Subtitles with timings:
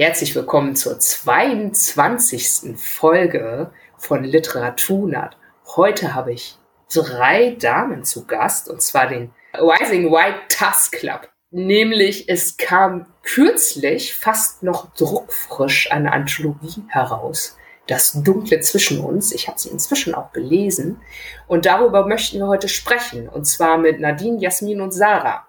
[0.00, 2.76] Herzlich willkommen zur 22.
[2.76, 5.36] Folge von Literaturnat.
[5.74, 6.56] Heute habe ich
[6.94, 11.28] drei Damen zu Gast, und zwar den Rising White Tusk Club.
[11.50, 17.56] Nämlich, es kam kürzlich fast noch druckfrisch eine Anthologie heraus.
[17.88, 19.32] Das Dunkle zwischen uns.
[19.32, 21.00] Ich habe sie inzwischen auch gelesen.
[21.48, 23.28] Und darüber möchten wir heute sprechen.
[23.28, 25.47] Und zwar mit Nadine, Jasmin und Sarah.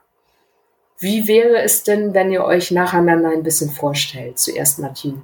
[1.00, 4.38] Wie wäre es denn, wenn ihr euch nacheinander ein bisschen vorstellt?
[4.38, 5.22] Zuerst Martin.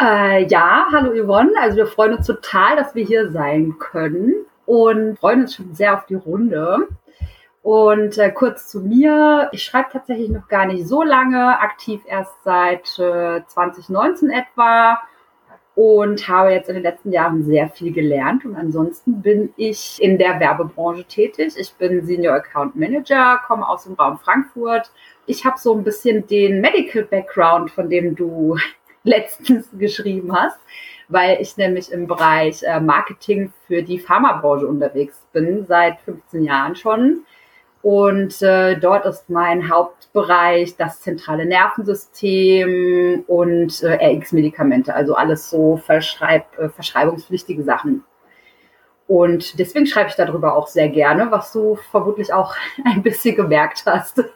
[0.00, 1.50] Äh, ja, hallo Yvonne.
[1.60, 5.94] Also wir freuen uns total, dass wir hier sein können und freuen uns schon sehr
[5.94, 6.86] auf die Runde.
[7.62, 9.48] Und äh, kurz zu mir.
[9.50, 15.00] Ich schreibe tatsächlich noch gar nicht so lange, aktiv erst seit äh, 2019 etwa
[15.78, 18.44] und habe jetzt in den letzten Jahren sehr viel gelernt.
[18.44, 21.54] Und ansonsten bin ich in der Werbebranche tätig.
[21.56, 24.90] Ich bin Senior Account Manager, komme aus dem Raum Frankfurt.
[25.26, 28.56] Ich habe so ein bisschen den Medical Background, von dem du
[29.04, 30.58] letztens geschrieben hast,
[31.06, 36.74] weil ich nämlich im Bereich äh, Marketing für die Pharmabranche unterwegs bin, seit 15 Jahren
[36.74, 37.20] schon.
[37.82, 45.76] Und äh, dort ist mein Hauptbereich das zentrale Nervensystem und äh, RX-Medikamente, also alles so
[45.76, 48.04] verschreib, äh, verschreibungspflichtige Sachen.
[49.06, 52.54] Und deswegen schreibe ich darüber auch sehr gerne, was du vermutlich auch
[52.84, 54.22] ein bisschen gemerkt hast.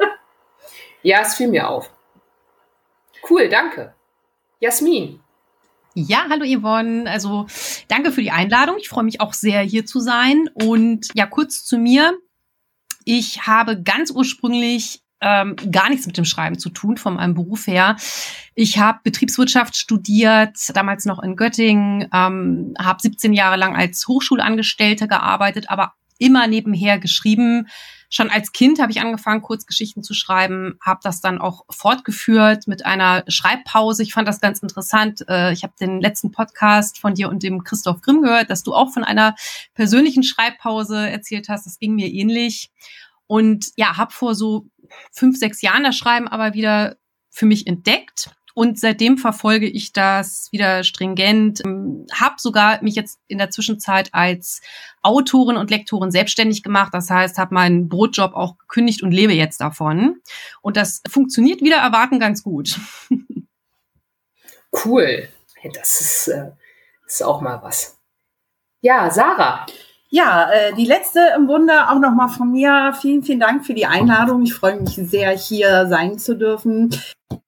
[1.05, 1.91] Ja, es fiel mir auf.
[3.29, 3.93] Cool, danke.
[4.61, 5.19] Jasmin.
[5.95, 7.11] Ja, hallo Yvonne.
[7.11, 7.47] Also
[7.89, 8.77] danke für die Einladung.
[8.79, 10.49] Ich freue mich auch sehr, hier zu sein.
[10.55, 12.17] Und ja, kurz zu mir.
[13.05, 17.67] Ich habe ganz ursprünglich ähm, gar nichts mit dem Schreiben zu tun, von meinem Beruf
[17.67, 17.97] her.
[18.55, 25.07] Ich habe Betriebswirtschaft studiert, damals noch in Göttingen, ähm, habe 17 Jahre lang als Hochschulangestellte
[25.07, 27.69] gearbeitet, aber immer nebenher geschrieben.
[28.11, 32.85] Schon als Kind habe ich angefangen, Kurzgeschichten zu schreiben, habe das dann auch fortgeführt mit
[32.85, 34.03] einer Schreibpause.
[34.03, 35.25] Ich fand das ganz interessant.
[35.29, 38.75] Äh, ich habe den letzten Podcast von dir und dem Christoph Grimm gehört, dass du
[38.75, 39.35] auch von einer
[39.75, 41.65] persönlichen Schreibpause erzählt hast.
[41.65, 42.71] Das ging mir ähnlich.
[43.27, 44.67] Und ja, habe vor so
[45.11, 46.97] fünf, sechs Jahren das Schreiben aber wieder
[47.31, 51.65] für mich entdeckt und seitdem verfolge ich das wieder stringent.
[51.65, 54.61] Ähm, hab sogar mich jetzt in der Zwischenzeit als
[55.03, 56.93] Autorin und Lektorin selbstständig gemacht.
[56.93, 60.21] Das heißt, habe meinen Brotjob auch gekündigt und lebe jetzt davon.
[60.61, 62.79] Und das funktioniert wieder erwarten ganz gut.
[64.87, 65.29] Cool.
[65.75, 66.51] Das ist, äh,
[67.07, 67.99] ist auch mal was.
[68.81, 69.67] Ja, Sarah.
[70.09, 72.95] Ja, äh, die letzte im Bunde auch nochmal von mir.
[72.99, 74.43] Vielen, vielen Dank für die Einladung.
[74.43, 76.91] Ich freue mich sehr, hier sein zu dürfen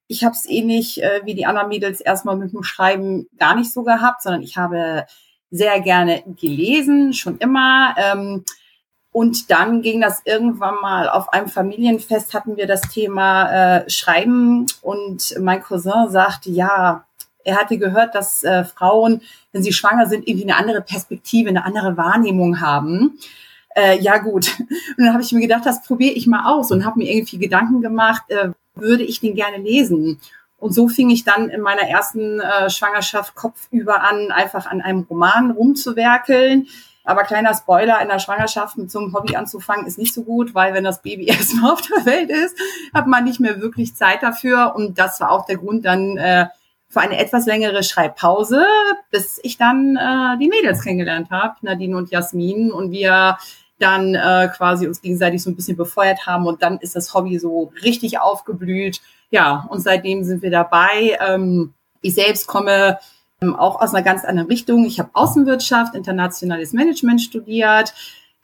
[0.07, 3.71] ich habe es ähnlich äh, wie die anderen Mädels erstmal mit dem Schreiben gar nicht
[3.71, 5.05] so gehabt, sondern ich habe
[5.51, 7.95] sehr gerne gelesen, schon immer.
[7.97, 8.43] Ähm,
[9.11, 14.65] und dann ging das irgendwann mal auf einem Familienfest, hatten wir das Thema äh, Schreiben
[14.81, 17.05] und mein Cousin sagte, ja,
[17.45, 19.21] er hatte gehört, dass äh, Frauen,
[19.53, 23.17] wenn sie schwanger sind, irgendwie eine andere Perspektive, eine andere Wahrnehmung haben.
[23.75, 24.51] Äh, ja gut.
[24.59, 27.37] Und dann habe ich mir gedacht, das probiere ich mal aus und habe mir irgendwie
[27.37, 30.19] Gedanken gemacht, äh, würde ich den gerne lesen.
[30.57, 35.01] Und so fing ich dann in meiner ersten äh, Schwangerschaft kopfüber an, einfach an einem
[35.01, 36.67] Roman rumzuwerkeln.
[37.03, 40.55] Aber kleiner Spoiler, in der Schwangerschaft mit so einem Hobby anzufangen, ist nicht so gut,
[40.55, 42.57] weil wenn das Baby erstmal auf der Welt ist,
[42.93, 44.73] hat man nicht mehr wirklich Zeit dafür.
[44.75, 46.47] Und das war auch der Grund dann äh,
[46.87, 48.65] für eine etwas längere Schreibpause,
[49.11, 52.71] bis ich dann äh, die Mädels kennengelernt habe, Nadine und Jasmin.
[52.71, 53.37] Und wir
[53.79, 57.37] dann äh, quasi uns gegenseitig so ein bisschen befeuert haben und dann ist das Hobby
[57.39, 59.01] so richtig aufgeblüht.
[59.31, 61.17] Ja, und seitdem sind wir dabei.
[61.19, 62.99] Ähm, ich selbst komme
[63.41, 64.85] ähm, auch aus einer ganz anderen Richtung.
[64.85, 67.93] Ich habe Außenwirtschaft, internationales Management studiert,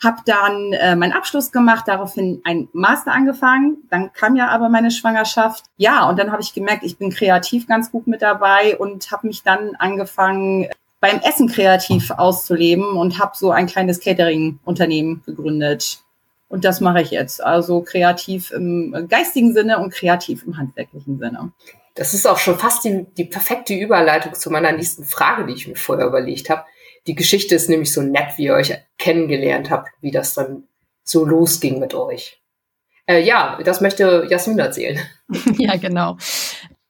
[0.03, 3.77] habe dann äh, meinen Abschluss gemacht, daraufhin ein Master angefangen.
[3.89, 5.65] Dann kam ja aber meine Schwangerschaft.
[5.77, 9.27] Ja, und dann habe ich gemerkt, ich bin kreativ ganz gut mit dabei und habe
[9.27, 10.67] mich dann angefangen,
[11.01, 15.99] beim Essen kreativ auszuleben und habe so ein kleines Catering-Unternehmen gegründet.
[16.47, 17.43] Und das mache ich jetzt.
[17.43, 21.51] Also kreativ im geistigen Sinne und kreativ im handwerklichen Sinne.
[21.95, 25.67] Das ist auch schon fast die, die perfekte Überleitung zu meiner nächsten Frage, die ich
[25.67, 26.63] mir vorher überlegt habe.
[27.07, 30.67] Die Geschichte ist nämlich so nett, wie ihr euch kennengelernt habt, wie das dann
[31.03, 32.39] so losging mit euch.
[33.07, 34.99] Äh, ja, das möchte Jasmin erzählen.
[35.57, 36.17] Ja, genau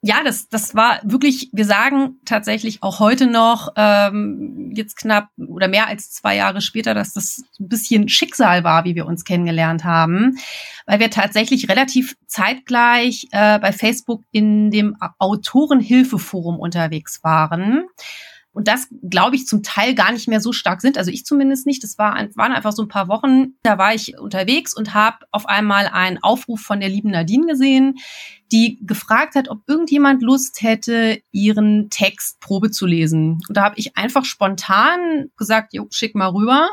[0.04, 5.68] ja, das, das war wirklich, wir sagen tatsächlich auch heute noch, ähm, jetzt knapp oder
[5.68, 9.84] mehr als zwei Jahre später, dass das ein bisschen Schicksal war, wie wir uns kennengelernt
[9.84, 10.38] haben,
[10.88, 17.84] weil wir tatsächlich relativ zeitgleich äh, bei Facebook in dem Autorenhilfeforum unterwegs waren.
[18.54, 20.98] Und das, glaube ich, zum Teil gar nicht mehr so stark sind.
[20.98, 21.84] Also ich zumindest nicht.
[21.84, 25.46] Das war, waren einfach so ein paar Wochen, da war ich unterwegs und habe auf
[25.46, 28.00] einmal einen Aufruf von der lieben Nadine gesehen,
[28.52, 33.42] die gefragt hat, ob irgendjemand Lust hätte, ihren Text Probe zu lesen.
[33.48, 36.70] Und da habe ich einfach spontan gesagt, jo, schick mal rüber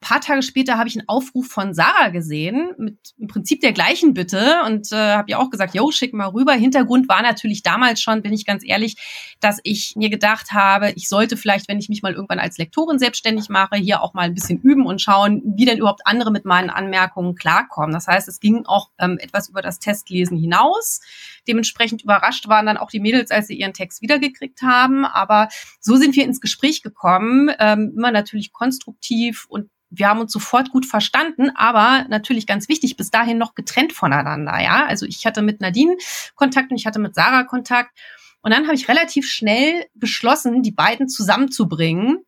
[0.00, 4.14] paar Tage später habe ich einen Aufruf von Sarah gesehen mit im Prinzip der gleichen
[4.14, 6.52] Bitte und äh, habe ihr auch gesagt, yo, schick mal rüber.
[6.52, 8.96] Hintergrund war natürlich damals schon, bin ich ganz ehrlich,
[9.40, 12.98] dass ich mir gedacht habe, ich sollte vielleicht, wenn ich mich mal irgendwann als Lektorin
[12.98, 16.44] selbstständig mache, hier auch mal ein bisschen üben und schauen, wie denn überhaupt andere mit
[16.44, 17.92] meinen Anmerkungen klarkommen.
[17.92, 21.00] Das heißt, es ging auch ähm, etwas über das Testlesen hinaus.
[21.48, 25.04] Dementsprechend überrascht waren dann auch die Mädels, als sie ihren Text wiedergekriegt haben.
[25.04, 25.48] Aber
[25.80, 30.70] so sind wir ins Gespräch gekommen, ähm, immer natürlich konstruktiv und wir haben uns sofort
[30.70, 34.86] gut verstanden, aber natürlich ganz wichtig, bis dahin noch getrennt voneinander, ja.
[34.86, 35.96] Also ich hatte mit Nadine
[36.34, 37.98] Kontakt und ich hatte mit Sarah Kontakt.
[38.40, 42.24] Und dann habe ich relativ schnell beschlossen, die beiden zusammenzubringen,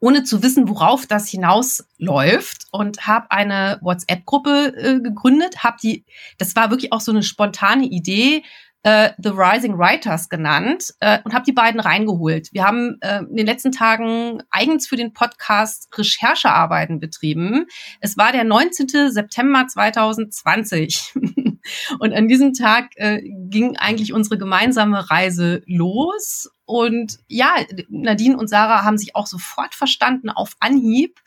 [0.00, 6.04] ohne zu wissen, worauf das hinausläuft und habe eine WhatsApp-Gruppe äh, gegründet, habe die,
[6.38, 8.42] das war wirklich auch so eine spontane Idee,
[8.84, 12.50] äh, The Rising Writers genannt äh, und habe die beiden reingeholt.
[12.52, 17.66] Wir haben äh, in den letzten Tagen eigens für den Podcast Recherchearbeiten betrieben.
[18.00, 19.10] Es war der 19.
[19.10, 21.14] September 2020
[21.98, 26.50] und an diesem Tag äh, ging eigentlich unsere gemeinsame Reise los.
[26.66, 27.54] Und ja,
[27.88, 31.20] Nadine und Sarah haben sich auch sofort verstanden auf Anhieb.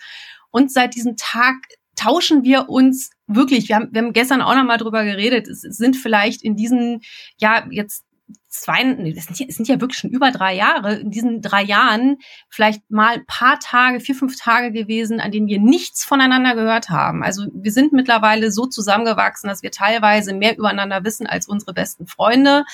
[0.52, 1.56] Und seit diesem Tag
[1.96, 5.62] tauschen wir uns wirklich, wir haben, wir haben gestern auch noch mal drüber geredet, es
[5.62, 7.02] sind vielleicht in diesen,
[7.38, 8.06] ja, jetzt
[8.50, 11.42] zwei, nee, das sind, ja, das sind ja wirklich schon über drei Jahre, in diesen
[11.42, 12.18] drei Jahren
[12.50, 16.90] vielleicht mal ein paar Tage, vier, fünf Tage gewesen, an denen wir nichts voneinander gehört
[16.90, 17.24] haben.
[17.24, 22.08] Also wir sind mittlerweile so zusammengewachsen, dass wir teilweise mehr übereinander wissen als unsere besten
[22.08, 22.66] Freunde.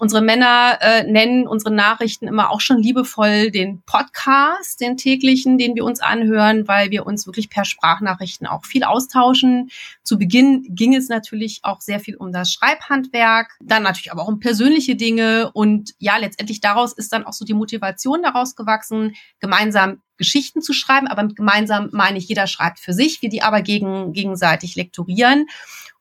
[0.00, 5.76] Unsere Männer äh, nennen unsere Nachrichten immer auch schon liebevoll den Podcast, den täglichen, den
[5.76, 9.70] wir uns anhören, weil wir uns wirklich per Sprachnachrichten auch viel austauschen.
[10.02, 14.28] Zu Beginn ging es natürlich auch sehr viel um das Schreibhandwerk, dann natürlich aber auch
[14.28, 19.14] um persönliche Dinge und ja, letztendlich daraus ist dann auch so die Motivation daraus gewachsen,
[19.38, 23.42] gemeinsam Geschichten zu schreiben, aber mit gemeinsam meine ich, jeder schreibt für sich, wir die
[23.42, 25.46] aber gegen, gegenseitig lektorieren.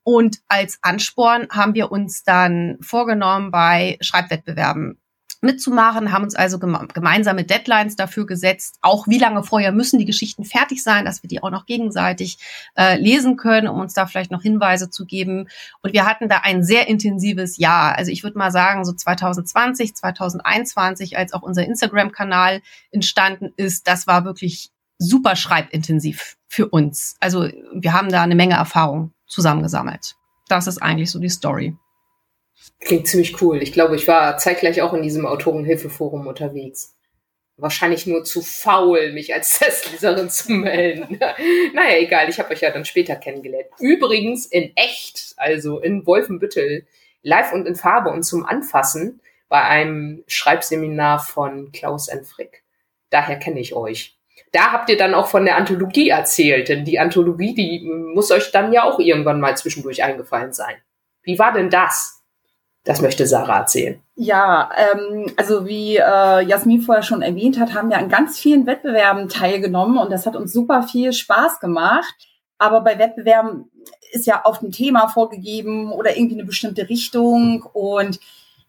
[0.04, 5.00] Und als Ansporn haben wir uns dann vorgenommen, bei Schreibwettbewerben
[5.44, 10.46] mitzumachen, haben uns also gemeinsame Deadlines dafür gesetzt, auch wie lange vorher müssen die Geschichten
[10.46, 12.38] fertig sein, dass wir die auch noch gegenseitig
[12.78, 15.50] äh, lesen können, um uns da vielleicht noch Hinweise zu geben.
[15.82, 17.98] Und wir hatten da ein sehr intensives Jahr.
[17.98, 22.62] Also ich würde mal sagen, so 2020, 2021, als auch unser Instagram-Kanal
[22.92, 27.18] entstanden ist, das war wirklich super schreibintensiv für uns.
[27.20, 30.16] Also wir haben da eine Menge Erfahrung zusammengesammelt.
[30.48, 31.76] Das ist eigentlich so die Story.
[32.80, 33.62] Klingt ziemlich cool.
[33.62, 36.96] Ich glaube, ich war zeitgleich auch in diesem Autorenhilfeforum unterwegs.
[37.58, 41.20] Wahrscheinlich nur zu faul, mich als Testleserin zu melden.
[41.74, 43.68] naja, egal, ich habe euch ja dann später kennengelernt.
[43.80, 46.86] Übrigens in echt, also in Wolfenbüttel,
[47.22, 52.64] live und in Farbe und zum Anfassen bei einem Schreibseminar von Klaus Enfrick.
[53.10, 54.18] Daher kenne ich euch
[54.54, 58.52] da habt ihr dann auch von der Anthologie erzählt, denn die Anthologie, die muss euch
[58.52, 60.76] dann ja auch irgendwann mal zwischendurch eingefallen sein.
[61.24, 62.22] Wie war denn das?
[62.86, 64.00] Das möchte Sarah erzählen.
[64.16, 68.68] Ja, ähm, also wie äh, Jasmin vorher schon erwähnt hat, haben wir an ganz vielen
[68.68, 72.14] Wettbewerben teilgenommen und das hat uns super viel Spaß gemacht.
[72.60, 73.72] Aber bei Wettbewerben
[74.12, 78.20] ist ja oft ein Thema vorgegeben oder irgendwie eine bestimmte Richtung und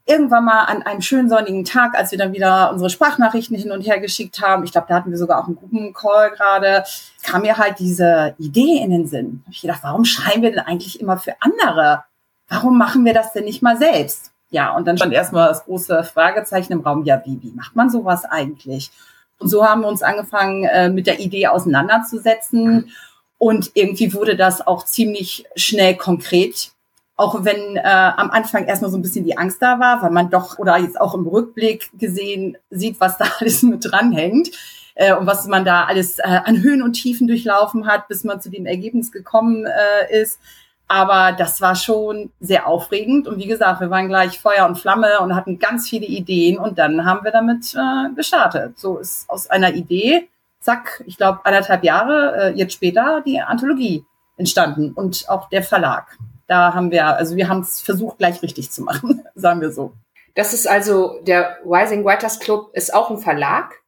[0.07, 3.83] irgendwann mal an einem schönen sonnigen Tag, als wir dann wieder unsere Sprachnachrichten hin und
[3.83, 6.85] her geschickt haben, ich glaube, da hatten wir sogar auch einen Gruppencall gerade,
[7.23, 9.43] kam mir halt diese Idee in den Sinn.
[9.47, 12.05] Hab ich gedacht, warum schreiben wir denn eigentlich immer für andere?
[12.49, 14.31] Warum machen wir das denn nicht mal selbst?
[14.51, 17.91] Ja, und dann stand erstmal das große Fragezeichen im Raum, ja, wie, wie macht man
[17.91, 18.91] sowas eigentlich?
[19.39, 22.93] Und so haben wir uns angefangen, äh, mit der Idee auseinanderzusetzen.
[23.39, 26.74] Und irgendwie wurde das auch ziemlich schnell konkret
[27.17, 30.31] auch wenn äh, am Anfang erstmal so ein bisschen die Angst da war, weil man
[30.31, 34.51] doch oder jetzt auch im Rückblick gesehen sieht, was da alles mit dranhängt
[34.95, 38.41] äh, und was man da alles äh, an Höhen und Tiefen durchlaufen hat, bis man
[38.41, 40.41] zu dem Ergebnis gekommen äh, ist.
[40.87, 45.21] Aber das war schon sehr aufregend und wie gesagt, wir waren gleich Feuer und Flamme
[45.21, 48.79] und hatten ganz viele Ideen und dann haben wir damit äh, gestartet.
[48.79, 50.29] So ist aus einer Idee,
[50.61, 54.05] zack, ich glaube anderthalb Jahre äh, jetzt später die Anthologie
[54.37, 58.71] entstanden und auch der Verlag da haben wir, also wir haben es versucht, gleich richtig
[58.71, 59.93] zu machen, sagen wir so.
[60.35, 63.81] Das ist also, der Rising Writers Club ist auch ein Verlag?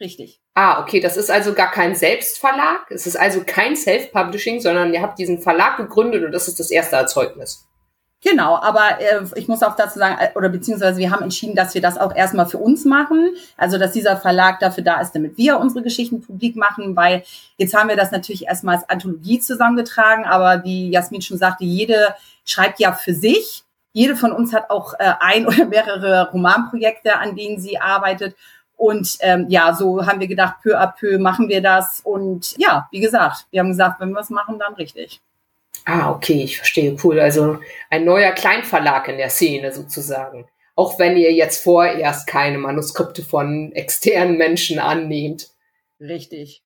[0.00, 0.40] Richtig.
[0.54, 2.90] Ah, okay, das ist also gar kein Selbstverlag.
[2.90, 6.70] Es ist also kein Self-Publishing, sondern ihr habt diesen Verlag gegründet und das ist das
[6.70, 7.68] erste Erzeugnis.
[8.24, 11.74] Genau, aber äh, ich muss auch dazu sagen, äh, oder beziehungsweise wir haben entschieden, dass
[11.74, 13.30] wir das auch erstmal für uns machen.
[13.56, 17.22] Also dass dieser Verlag dafür da ist, damit wir unsere Geschichten publik machen, weil
[17.58, 22.14] jetzt haben wir das natürlich erstmal als Anthologie zusammengetragen, aber wie Jasmin schon sagte, jede
[22.44, 23.62] schreibt ja für sich.
[23.92, 28.34] Jede von uns hat auch äh, ein oder mehrere Romanprojekte, an denen sie arbeitet.
[28.76, 32.00] Und ähm, ja, so haben wir gedacht, peu à peu machen wir das.
[32.00, 35.20] Und ja, wie gesagt, wir haben gesagt, wenn wir es machen, dann richtig.
[35.90, 36.98] Ah, okay, ich verstehe.
[37.02, 37.18] Cool.
[37.18, 40.46] Also ein neuer Kleinverlag in der Szene sozusagen.
[40.76, 45.48] Auch wenn ihr jetzt vorerst keine Manuskripte von externen Menschen annehmt.
[45.98, 46.62] Richtig.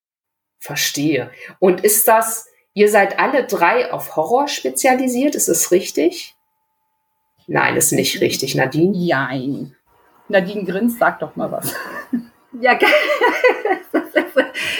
[0.59, 1.31] Verstehe.
[1.61, 6.35] Und ist das, ihr seid alle drei auf Horror spezialisiert, ist es richtig?
[7.47, 8.57] Nein, ist nicht richtig.
[8.57, 8.97] Nadine?
[8.97, 9.77] Jein.
[10.27, 11.73] Nadine grinst, sag doch mal was.
[12.61, 12.79] Ja,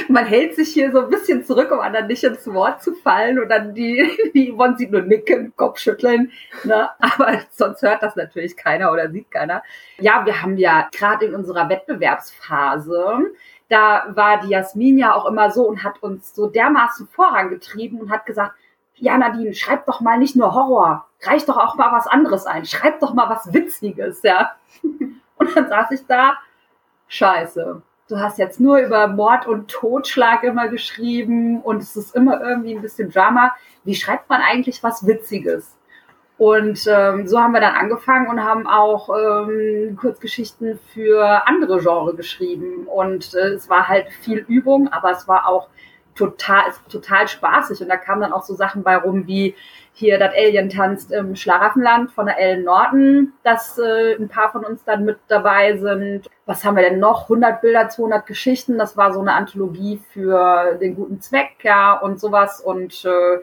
[0.09, 3.41] man hält sich hier so ein bisschen zurück, um anderen nicht ins Wort zu fallen
[3.41, 6.31] und dann die, die Yvonne sieht nur nicken, Kopf schütteln,
[6.65, 6.91] ne?
[7.01, 9.63] aber sonst hört das natürlich keiner oder sieht keiner.
[9.99, 13.33] Ja, wir haben ja gerade in unserer Wettbewerbsphase,
[13.69, 18.11] da war die Jasmin ja auch immer so und hat uns so dermaßen vorangetrieben und
[18.11, 18.53] hat gesagt,
[18.97, 22.67] ja Nadine, schreib doch mal nicht nur Horror, reich doch auch mal was anderes ein,
[22.67, 24.53] schreib doch mal was Witziges, ja.
[25.37, 26.35] Und dann saß ich da,
[27.13, 32.41] scheiße, du hast jetzt nur über Mord und Totschlag immer geschrieben und es ist immer
[32.41, 33.53] irgendwie ein bisschen Drama.
[33.85, 35.77] Wie schreibt man eigentlich was Witziges?
[36.39, 42.15] Und ähm, so haben wir dann angefangen und haben auch ähm, Kurzgeschichten für andere Genre
[42.17, 42.87] geschrieben.
[42.87, 45.69] Und äh, es war halt viel Übung, aber es war auch
[46.15, 47.81] total, total spaßig.
[47.81, 49.55] Und da kamen dann auch so Sachen bei rum wie
[49.95, 54.65] hier das Alien tanzt im Schlaraffenland von der Ellen Norton, dass äh, ein paar von
[54.65, 56.29] uns dann mit dabei sind.
[56.47, 57.25] Was haben wir denn noch?
[57.25, 58.79] 100 Bilder, 200 Geschichten.
[58.79, 62.61] Das war so eine Anthologie für den guten Zweck, ja, und sowas.
[62.61, 63.39] Und äh,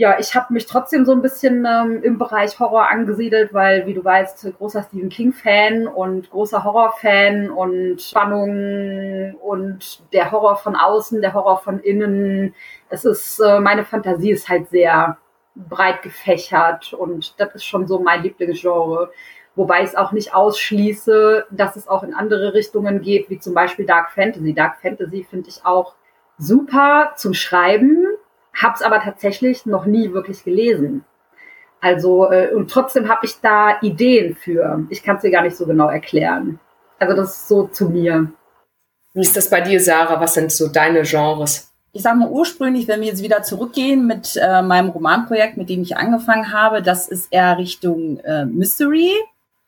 [0.00, 3.94] ja, ich habe mich trotzdem so ein bisschen ähm, im Bereich Horror angesiedelt, weil, wie
[3.94, 11.20] du weißt, großer Stephen King-Fan und großer Horror-Fan und Spannung und der Horror von außen,
[11.20, 12.54] der Horror von innen.
[12.88, 15.18] Es ist, äh, meine Fantasie ist halt sehr
[15.56, 19.10] breit gefächert und das ist schon so mein Lieblingsgenre.
[19.56, 23.52] Wobei ich es auch nicht ausschließe, dass es auch in andere Richtungen geht, wie zum
[23.52, 24.54] Beispiel Dark Fantasy.
[24.54, 25.96] Dark Fantasy finde ich auch
[26.38, 28.06] super zum Schreiben,
[28.62, 31.04] habe es aber tatsächlich noch nie wirklich gelesen.
[31.80, 34.84] Also, äh, und trotzdem habe ich da Ideen für.
[34.90, 36.58] Ich kann es dir gar nicht so genau erklären.
[36.98, 38.32] Also, das ist so zu mir.
[39.14, 40.20] Wie ist das bei dir, Sarah?
[40.20, 41.68] Was sind so deine Genres?
[41.92, 45.82] ich sage mal ursprünglich, wenn wir jetzt wieder zurückgehen mit äh, meinem Romanprojekt, mit dem
[45.82, 49.10] ich angefangen habe, das ist eher Richtung äh, Mystery.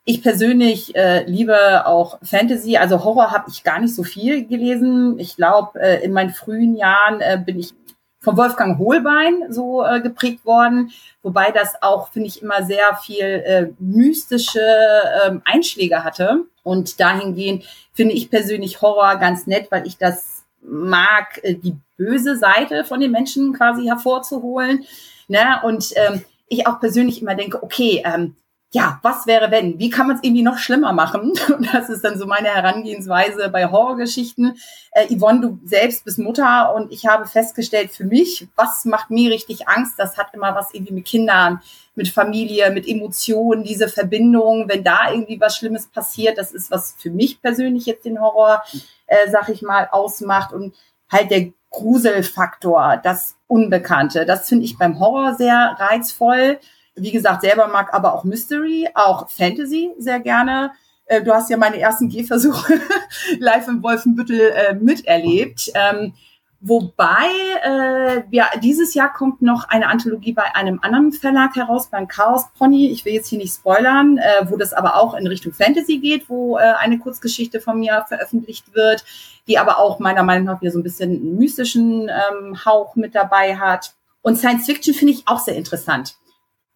[0.04, 5.18] Ich persönlich äh, liebe auch Fantasy, also Horror habe ich gar nicht so viel gelesen.
[5.18, 7.72] Ich glaube, äh, in meinen frühen Jahren äh, bin ich
[8.20, 13.24] von Wolfgang Hohlbein so äh, geprägt worden, wobei das auch, finde ich, immer sehr viel
[13.24, 16.44] äh, mystische äh, Einschläge hatte.
[16.62, 22.36] Und dahingehend finde ich persönlich Horror ganz nett, weil ich das mag, äh, die böse
[22.36, 24.84] Seite von den Menschen quasi hervorzuholen.
[25.28, 25.60] Ne?
[25.62, 28.36] Und ähm, ich auch persönlich immer denke, okay, ähm,
[28.72, 29.80] ja, was wäre wenn?
[29.80, 31.32] Wie kann man es irgendwie noch schlimmer machen?
[31.48, 34.56] Und das ist dann so meine Herangehensweise bei Horrorgeschichten.
[34.92, 39.32] Äh, Yvonne, du selbst bist Mutter und ich habe festgestellt für mich, was macht mir
[39.32, 39.94] richtig Angst?
[39.98, 41.60] Das hat immer was irgendwie mit Kindern,
[41.96, 44.68] mit Familie, mit Emotionen, diese Verbindung.
[44.68, 48.62] Wenn da irgendwie was Schlimmes passiert, das ist was für mich persönlich jetzt den Horror,
[49.06, 50.76] äh, sag ich mal, ausmacht und
[51.10, 54.26] halt der Gruselfaktor, das Unbekannte.
[54.26, 56.60] Das finde ich beim Horror sehr reizvoll.
[57.00, 60.72] Wie gesagt, selber mag aber auch Mystery, auch Fantasy sehr gerne.
[61.06, 62.80] Äh, du hast ja meine ersten Gehversuche
[63.38, 65.70] live im Wolfenbüttel äh, miterlebt.
[65.74, 66.14] Ähm,
[66.62, 67.30] Wobei
[67.64, 72.48] äh, ja, dieses Jahr kommt noch eine Anthologie bei einem anderen Verlag heraus, beim Chaos
[72.58, 72.90] Pony.
[72.90, 76.28] Ich will jetzt hier nicht spoilern, äh, wo das aber auch in Richtung Fantasy geht,
[76.28, 79.06] wo äh, eine Kurzgeschichte von mir veröffentlicht wird,
[79.48, 83.56] die aber auch meiner Meinung nach wieder so ein bisschen mystischen ähm, Hauch mit dabei
[83.56, 83.94] hat.
[84.20, 86.16] Und Science Fiction finde ich auch sehr interessant.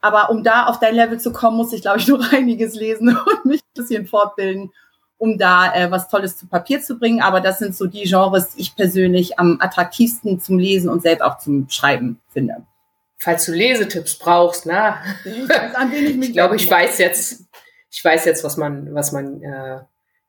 [0.05, 3.09] Aber um da auf dein Level zu kommen, muss ich, glaube ich, noch einiges lesen
[3.17, 4.71] und mich ein bisschen fortbilden
[5.25, 7.23] um da äh, was Tolles zu Papier zu bringen.
[7.23, 11.23] Aber das sind so die Genres, die ich persönlich am attraktivsten zum Lesen und selbst
[11.23, 12.63] auch zum Schreiben finde.
[13.19, 16.99] Falls du Lesetipps brauchst, na, ich, weiß, an wen ich, mich ich glaube, ich weiß
[16.99, 17.45] jetzt,
[17.91, 19.81] ich weiß jetzt, was man, was man, äh,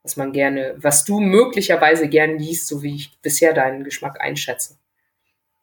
[0.02, 4.78] was man gerne, was du möglicherweise gern liest, so wie ich bisher deinen Geschmack einschätze.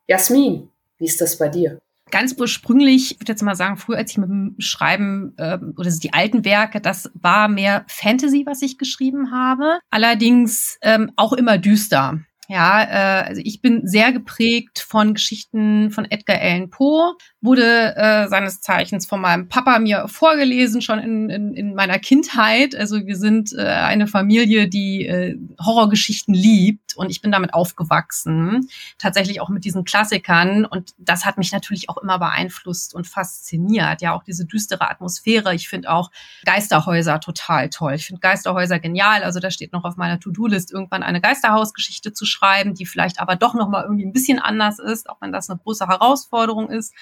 [0.09, 1.81] Jasmin, wie ist das bei dir?
[2.13, 5.91] Ganz ursprünglich, ich würde jetzt mal sagen, früher als ich mit dem Schreiben äh, oder
[5.91, 9.81] die alten Werke, das war mehr Fantasy, was ich geschrieben habe.
[9.91, 12.21] Allerdings ähm, auch immer düster.
[12.53, 18.29] Ja, äh, also ich bin sehr geprägt von Geschichten von Edgar Allan Poe, wurde äh,
[18.29, 22.77] seines Zeichens von meinem Papa mir vorgelesen, schon in, in, in meiner Kindheit.
[22.77, 28.69] Also wir sind äh, eine Familie, die äh, Horrorgeschichten liebt und ich bin damit aufgewachsen,
[28.99, 34.03] tatsächlich auch mit diesen Klassikern und das hat mich natürlich auch immer beeinflusst und fasziniert.
[34.03, 35.55] Ja, auch diese düstere Atmosphäre.
[35.55, 36.11] Ich finde auch
[36.45, 37.95] Geisterhäuser total toll.
[37.95, 39.23] Ich finde Geisterhäuser genial.
[39.25, 43.21] Also da steht noch auf meiner To-Do-List irgendwann eine Geisterhausgeschichte zu schreiben schreiben, die vielleicht
[43.21, 46.71] aber doch noch mal irgendwie ein bisschen anders ist, auch wenn das eine große Herausforderung
[46.71, 46.95] ist.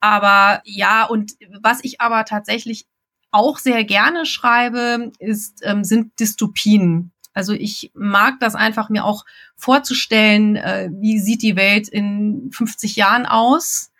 [0.00, 2.86] Aber ja, und was ich aber tatsächlich
[3.30, 7.12] auch sehr gerne schreibe, ist, ähm, sind Dystopien.
[7.32, 9.24] Also ich mag das einfach mir auch
[9.56, 13.90] vorzustellen, äh, wie sieht die Welt in 50 Jahren aus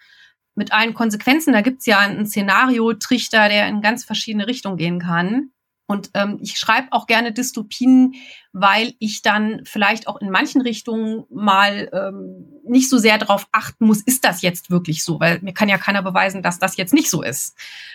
[0.54, 1.52] mit allen Konsequenzen.
[1.52, 5.50] Da gibt's ja einen Szenario-Trichter, der in ganz verschiedene Richtungen gehen kann.
[5.86, 8.14] Und ähm, ich schreibe auch gerne Dystopien,
[8.52, 13.86] weil ich dann vielleicht auch in manchen Richtungen mal ähm, nicht so sehr darauf achten
[13.86, 15.20] muss, ist das jetzt wirklich so?
[15.20, 17.54] Weil mir kann ja keiner beweisen, dass das jetzt nicht so ist.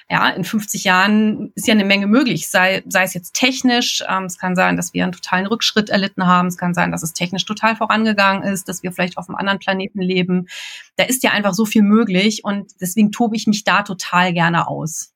[0.10, 4.04] Ja, in 50 Jahren ist ja eine Menge möglich, sei, sei es jetzt technisch.
[4.08, 6.48] Ähm, es kann sein, dass wir einen totalen Rückschritt erlitten haben.
[6.48, 9.60] Es kann sein, dass es technisch total vorangegangen ist, dass wir vielleicht auf einem anderen
[9.60, 10.48] Planeten leben.
[10.96, 14.68] Da ist ja einfach so viel möglich und deswegen tobe ich mich da total gerne
[14.68, 15.12] aus.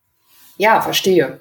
[0.58, 1.39] Ja, verstehe.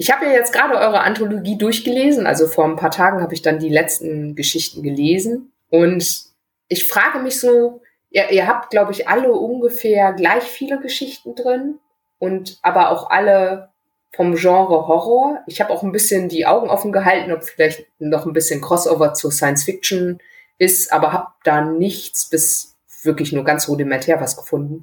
[0.00, 3.42] Ich habe ja jetzt gerade eure Anthologie durchgelesen, also vor ein paar Tagen habe ich
[3.42, 6.22] dann die letzten Geschichten gelesen und
[6.68, 11.80] ich frage mich so, ihr, ihr habt, glaube ich, alle ungefähr gleich viele Geschichten drin
[12.18, 13.68] und aber auch alle
[14.10, 15.40] vom Genre Horror.
[15.46, 19.12] Ich habe auch ein bisschen die Augen offen gehalten, ob vielleicht noch ein bisschen Crossover
[19.12, 20.18] zur Science Fiction
[20.56, 24.82] ist, aber habe da nichts bis wirklich nur ganz rudimentär was gefunden.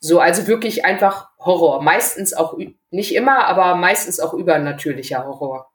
[0.00, 1.80] So, also wirklich einfach Horror.
[1.80, 2.58] Meistens auch,
[2.90, 5.70] nicht immer, aber meistens auch übernatürlicher Horror.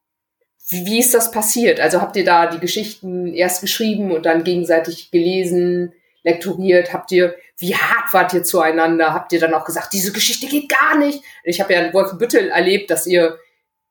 [0.69, 1.79] Wie, ist das passiert?
[1.79, 5.93] Also habt ihr da die Geschichten erst geschrieben und dann gegenseitig gelesen,
[6.23, 6.93] lektoriert?
[6.93, 9.13] Habt ihr, wie hart wart ihr zueinander?
[9.13, 11.21] Habt ihr dann auch gesagt, diese Geschichte geht gar nicht?
[11.43, 13.37] Ich habe ja in Wolfenbüttel erlebt, dass ihr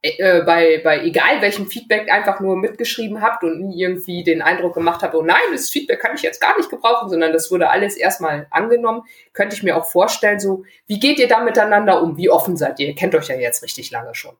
[0.03, 4.75] äh, bei, bei egal welchem Feedback einfach nur mitgeschrieben habt und nie irgendwie den Eindruck
[4.75, 7.71] gemacht habt, oh nein, das Feedback kann ich jetzt gar nicht gebrauchen, sondern das wurde
[7.71, 12.17] alles erstmal angenommen, könnte ich mir auch vorstellen, so, wie geht ihr da miteinander um?
[12.17, 12.89] Wie offen seid ihr?
[12.89, 14.37] Ihr kennt euch ja jetzt richtig lange schon.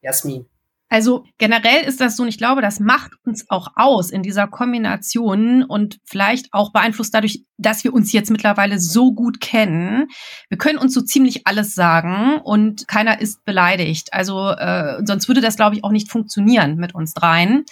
[0.00, 0.48] Jasmin.
[0.90, 4.48] Also generell ist das so, und ich glaube, das macht uns auch aus in dieser
[4.48, 10.08] Kombination und vielleicht auch beeinflusst dadurch, dass wir uns jetzt mittlerweile so gut kennen.
[10.48, 14.12] Wir können uns so ziemlich alles sagen und keiner ist beleidigt.
[14.12, 17.64] Also äh, sonst würde das, glaube ich, auch nicht funktionieren mit uns dreien.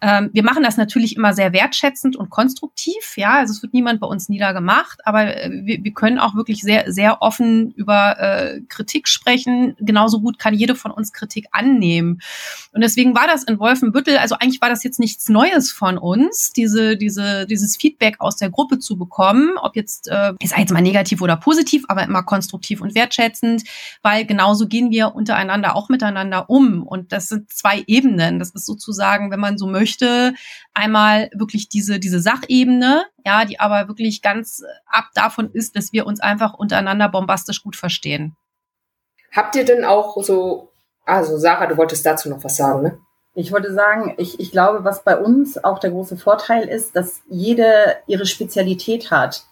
[0.00, 3.38] Ähm, wir machen das natürlich immer sehr wertschätzend und konstruktiv, ja.
[3.38, 6.92] Also es wird niemand bei uns niedergemacht, aber äh, wir, wir, können auch wirklich sehr,
[6.92, 9.74] sehr offen über äh, Kritik sprechen.
[9.80, 12.20] Genauso gut kann jede von uns Kritik annehmen.
[12.72, 16.52] Und deswegen war das in Wolfenbüttel, also eigentlich war das jetzt nichts Neues von uns,
[16.52, 20.80] diese, diese, dieses Feedback aus der Gruppe zu bekommen, ob jetzt, äh, sage jetzt mal
[20.80, 23.64] negativ oder positiv, aber immer konstruktiv und wertschätzend,
[24.02, 26.84] weil genauso gehen wir untereinander auch miteinander um.
[26.84, 28.38] Und das sind zwei Ebenen.
[28.38, 30.34] Das ist sozusagen, wenn man so möchte, möchte.
[30.74, 36.06] Einmal wirklich diese, diese Sachebene, ja, die aber wirklich ganz ab davon ist, dass wir
[36.06, 38.36] uns einfach untereinander bombastisch gut verstehen.
[39.34, 40.70] Habt ihr denn auch so,
[41.04, 42.98] also Sarah, du wolltest dazu noch was sagen, ne?
[43.34, 47.20] Ich wollte sagen, ich, ich glaube, was bei uns auch der große Vorteil ist, dass
[47.28, 49.44] jede ihre Spezialität hat.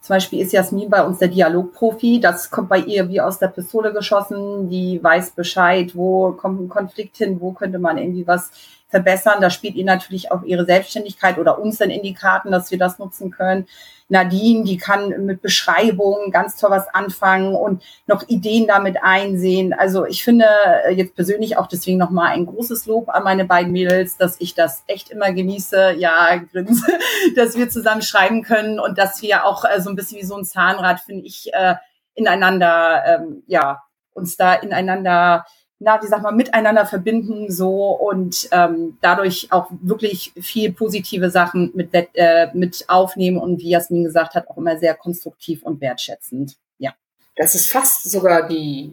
[0.00, 2.20] Zum Beispiel ist Jasmin bei uns der Dialogprofi.
[2.20, 4.70] Das kommt bei ihr wie aus der Pistole geschossen.
[4.70, 8.50] Die weiß Bescheid, wo kommt ein Konflikt hin, wo könnte man irgendwie was
[8.88, 9.40] verbessern.
[9.40, 12.78] Da spielt ihnen natürlich auch ihre Selbstständigkeit oder uns dann in die Karten, dass wir
[12.78, 13.66] das nutzen können.
[14.10, 19.72] Nadine, die kann mit Beschreibungen ganz toll was anfangen und noch Ideen damit einsehen.
[19.72, 20.46] Also ich finde
[20.84, 24.54] äh, jetzt persönlich auch deswegen nochmal ein großes Lob an meine beiden Mädels, dass ich
[24.54, 26.86] das echt immer genieße, ja, grinse,
[27.36, 30.36] dass wir zusammen schreiben können und dass wir auch äh, so ein bisschen wie so
[30.36, 31.76] ein Zahnrad, finde ich, äh,
[32.14, 35.46] ineinander, ähm, ja, uns da ineinander
[35.82, 41.72] na, wie sag mal, miteinander verbinden so und ähm, dadurch auch wirklich viel positive Sachen
[41.74, 46.58] mit, äh, mit aufnehmen und wie Jasmin gesagt hat, auch immer sehr konstruktiv und wertschätzend.
[46.76, 46.94] Ja.
[47.34, 48.92] Das ist fast sogar die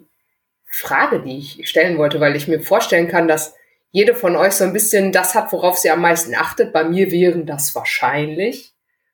[0.66, 3.54] Frage, die ich stellen wollte, weil ich mir vorstellen kann, dass
[3.92, 6.72] jede von euch so ein bisschen das hat, worauf sie am meisten achtet.
[6.72, 8.74] Bei mir wären das wahrscheinlich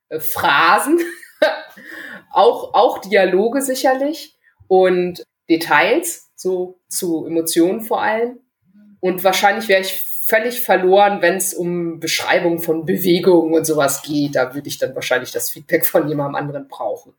[0.10, 1.00] äh, Phrasen,
[2.32, 4.36] auch, auch Dialoge sicherlich
[4.68, 8.40] und Details so zu Emotionen vor allem.
[9.00, 14.36] Und wahrscheinlich wäre ich völlig verloren, wenn es um Beschreibung von Bewegungen und sowas geht.
[14.36, 17.14] Da würde ich dann wahrscheinlich das Feedback von jemandem anderen brauchen.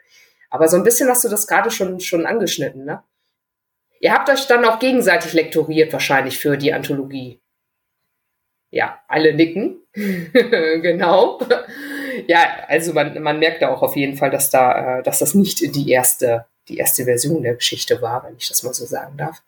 [0.49, 3.03] Aber so ein bisschen hast du das gerade schon, schon angeschnitten, ne?
[4.01, 7.41] Ihr habt euch dann auch gegenseitig lektoriert wahrscheinlich für die Anthologie.
[8.71, 9.79] Ja, alle nicken.
[9.95, 11.39] genau.
[12.27, 15.35] Ja, also man, man merkt da auch auf jeden Fall, dass da, äh, dass das
[15.35, 19.17] nicht die erste, die erste Version der Geschichte war, wenn ich das mal so sagen
[19.17, 19.43] darf.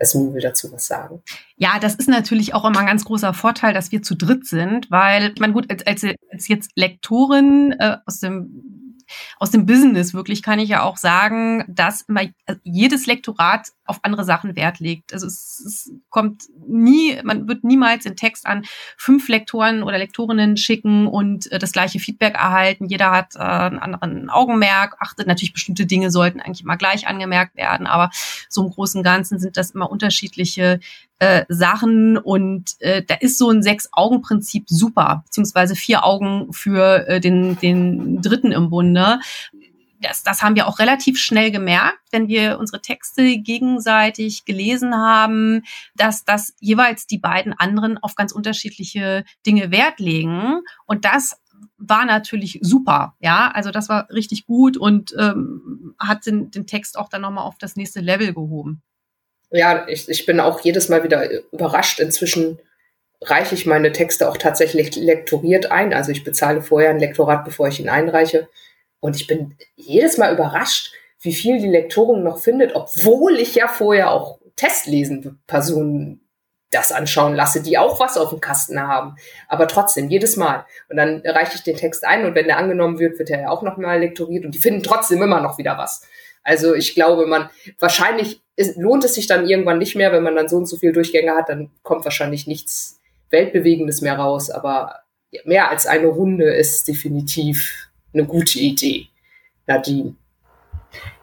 [0.00, 1.22] Jasmin will dazu was sagen.
[1.56, 4.90] Ja, das ist natürlich auch immer ein ganz großer Vorteil, dass wir zu dritt sind,
[4.90, 8.87] weil, man gut, als, als, als jetzt Lektorin äh, aus dem
[9.38, 12.22] aus dem Business wirklich kann ich ja auch sagen, dass immer
[12.62, 15.12] jedes Lektorat auf andere Sachen Wert legt.
[15.12, 18.64] Also es, es kommt nie, man wird niemals den Text an
[18.96, 22.86] fünf Lektoren oder Lektorinnen schicken und äh, das gleiche Feedback erhalten.
[22.86, 27.56] Jeder hat äh, einen anderen Augenmerk, achtet natürlich bestimmte Dinge sollten eigentlich immer gleich angemerkt
[27.56, 28.10] werden, aber
[28.48, 30.80] so im Großen und Ganzen sind das immer unterschiedliche
[31.18, 37.20] äh, Sachen und äh, da ist so ein Sechs-Augen-Prinzip super, beziehungsweise vier Augen für äh,
[37.20, 39.20] den, den Dritten im Bunde.
[40.00, 45.62] Das, das haben wir auch relativ schnell gemerkt, wenn wir unsere Texte gegenseitig gelesen haben,
[45.96, 50.60] dass das jeweils die beiden anderen auf ganz unterschiedliche Dinge Wert legen.
[50.86, 51.42] Und das
[51.78, 56.96] war natürlich super, ja, also das war richtig gut und ähm, hat den, den Text
[56.96, 58.82] auch dann nochmal auf das nächste Level gehoben
[59.50, 62.00] ja, ich, ich bin auch jedes Mal wieder überrascht.
[62.00, 62.58] Inzwischen
[63.20, 65.92] reiche ich meine Texte auch tatsächlich lektoriert ein.
[65.94, 68.48] Also ich bezahle vorher ein Lektorat, bevor ich ihn einreiche.
[69.00, 73.68] Und ich bin jedes Mal überrascht, wie viel die Lektorin noch findet, obwohl ich ja
[73.68, 76.20] vorher auch testlesende Personen
[76.70, 79.16] das anschauen lasse, die auch was auf dem Kasten haben.
[79.48, 80.66] Aber trotzdem, jedes Mal.
[80.90, 83.50] Und dann reiche ich den Text ein und wenn der angenommen wird, wird er ja
[83.50, 86.02] auch nochmal lektoriert und die finden trotzdem immer noch wieder was.
[86.48, 90.34] Also ich glaube, man wahrscheinlich ist, lohnt es sich dann irgendwann nicht mehr, wenn man
[90.34, 94.48] dann so und so viele Durchgänge hat, dann kommt wahrscheinlich nichts Weltbewegendes mehr raus.
[94.48, 94.94] Aber
[95.44, 99.08] mehr als eine Runde ist definitiv eine gute Idee.
[99.66, 100.14] Nadine.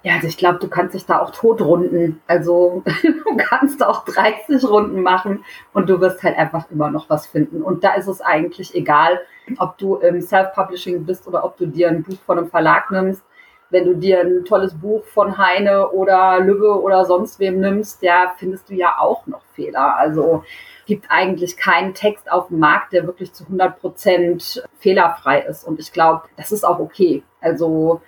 [0.03, 2.21] Ja, also ich glaube, du kannst dich da auch totrunden.
[2.27, 7.25] Also du kannst auch 30 Runden machen und du wirst halt einfach immer noch was
[7.25, 7.63] finden.
[7.63, 9.19] Und da ist es eigentlich egal,
[9.57, 13.23] ob du im Self-Publishing bist oder ob du dir ein Buch von einem Verlag nimmst
[13.69, 18.33] wenn du dir ein tolles Buch von Heine oder Lübbe oder sonst wem nimmst, ja,
[18.37, 19.95] findest du ja auch noch Fehler.
[19.97, 20.43] Also
[20.85, 25.63] gibt eigentlich keinen Text auf dem Markt, der wirklich zu 100 Prozent fehlerfrei ist.
[25.63, 27.23] Und ich glaube, das ist auch okay.
[27.41, 28.01] Also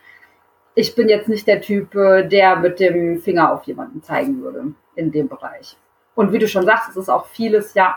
[0.75, 5.11] ich bin jetzt nicht der Typ, der mit dem Finger auf jemanden zeigen würde in
[5.11, 5.75] dem Bereich.
[6.13, 7.95] Und wie du schon sagst, es ist auch vieles ja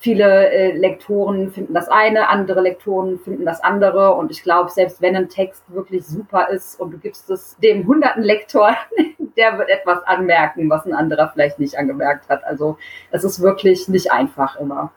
[0.00, 4.14] Viele äh, Lektoren finden das eine, andere Lektoren finden das andere.
[4.14, 7.86] Und ich glaube, selbst wenn ein Text wirklich super ist und du gibst es dem
[7.86, 8.76] hunderten Lektor,
[9.36, 12.44] der wird etwas anmerken, was ein anderer vielleicht nicht angemerkt hat.
[12.44, 12.78] Also
[13.10, 14.92] es ist wirklich nicht einfach immer.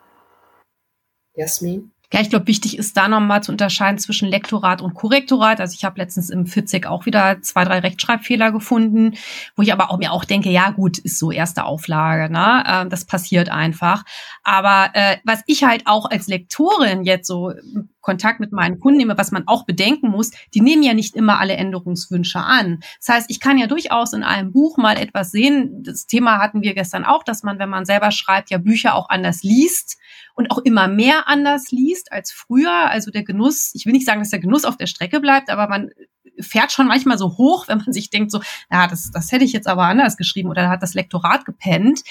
[1.33, 1.91] Jasmin?
[2.13, 5.61] Ja, ich glaube, wichtig ist da nochmal zu unterscheiden zwischen Lektorat und Korrektorat.
[5.61, 9.13] Also ich habe letztens im Fitzek auch wieder zwei, drei Rechtschreibfehler gefunden,
[9.55, 12.63] wo ich aber auch mir auch denke, ja gut, ist so erste Auflage, ne?
[12.67, 14.03] Äh, das passiert einfach.
[14.43, 17.53] Aber äh, was ich halt auch als Lektorin jetzt so
[18.01, 21.39] Kontakt mit meinen Kunden nehme, was man auch bedenken muss, die nehmen ja nicht immer
[21.39, 22.79] alle Änderungswünsche an.
[22.99, 25.83] Das heißt, ich kann ja durchaus in einem Buch mal etwas sehen.
[25.83, 29.07] Das Thema hatten wir gestern auch, dass man, wenn man selber schreibt, ja Bücher auch
[29.09, 29.97] anders liest
[30.35, 32.89] und auch immer mehr anders liest als früher.
[32.89, 35.67] Also der Genuss, ich will nicht sagen, dass der Genuss auf der Strecke bleibt, aber
[35.67, 35.91] man
[36.39, 38.41] fährt schon manchmal so hoch, wenn man sich denkt, so,
[38.71, 42.01] ja, das, das hätte ich jetzt aber anders geschrieben oder hat das Lektorat gepennt.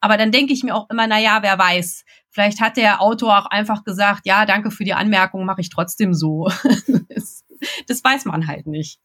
[0.00, 3.38] Aber dann denke ich mir auch immer, na ja, wer weiß, Vielleicht hat der Autor
[3.38, 6.48] auch einfach gesagt, ja, danke für die Anmerkung, mache ich trotzdem so.
[7.08, 7.44] das,
[7.88, 9.00] das, weiß man halt nicht.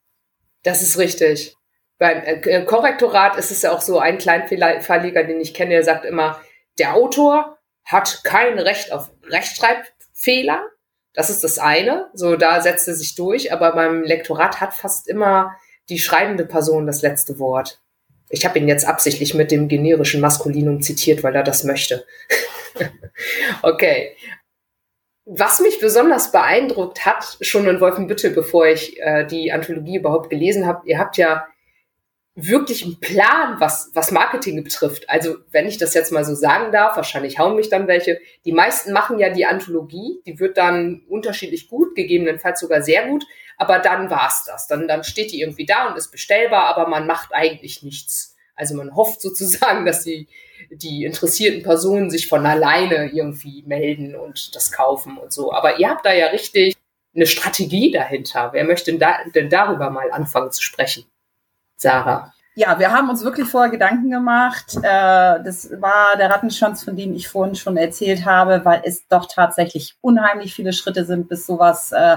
[0.62, 1.56] Das ist richtig.
[1.98, 6.04] Beim äh, Korrektorat ist es ja auch so, ein Kleinverleger, den ich kenne, der sagt
[6.04, 6.40] immer,
[6.78, 7.55] der Autor
[7.86, 10.66] hat kein Recht auf Rechtschreibfehler.
[11.14, 12.10] Das ist das eine.
[12.12, 13.52] So, da setzt er sich durch.
[13.52, 15.56] Aber beim Lektorat hat fast immer
[15.88, 17.80] die schreibende Person das letzte Wort.
[18.28, 22.04] Ich habe ihn jetzt absichtlich mit dem generischen Maskulinum zitiert, weil er das möchte.
[23.62, 24.16] okay.
[25.24, 30.66] Was mich besonders beeindruckt hat, schon in Wolfenbüttel, bevor ich äh, die Anthologie überhaupt gelesen
[30.66, 31.46] habe, ihr habt ja
[32.36, 35.08] wirklich einen Plan, was, was Marketing betrifft.
[35.08, 38.20] Also, wenn ich das jetzt mal so sagen darf, wahrscheinlich hauen mich dann welche.
[38.44, 43.24] Die meisten machen ja die Anthologie, die wird dann unterschiedlich gut, gegebenenfalls sogar sehr gut,
[43.56, 44.66] aber dann war's das.
[44.66, 48.36] Dann, dann steht die irgendwie da und ist bestellbar, aber man macht eigentlich nichts.
[48.54, 50.28] Also man hofft sozusagen, dass die,
[50.70, 55.52] die interessierten Personen sich von alleine irgendwie melden und das kaufen und so.
[55.52, 56.76] Aber ihr habt da ja richtig
[57.14, 58.50] eine Strategie dahinter.
[58.52, 61.06] Wer möchte denn, da, denn darüber mal anfangen zu sprechen?
[61.76, 62.32] Sarah.
[62.58, 64.76] Ja, wir haben uns wirklich vorher Gedanken gemacht.
[64.78, 69.26] Äh, das war der Rattenschwanz, von dem ich vorhin schon erzählt habe, weil es doch
[69.26, 72.16] tatsächlich unheimlich viele Schritte sind, bis sowas äh,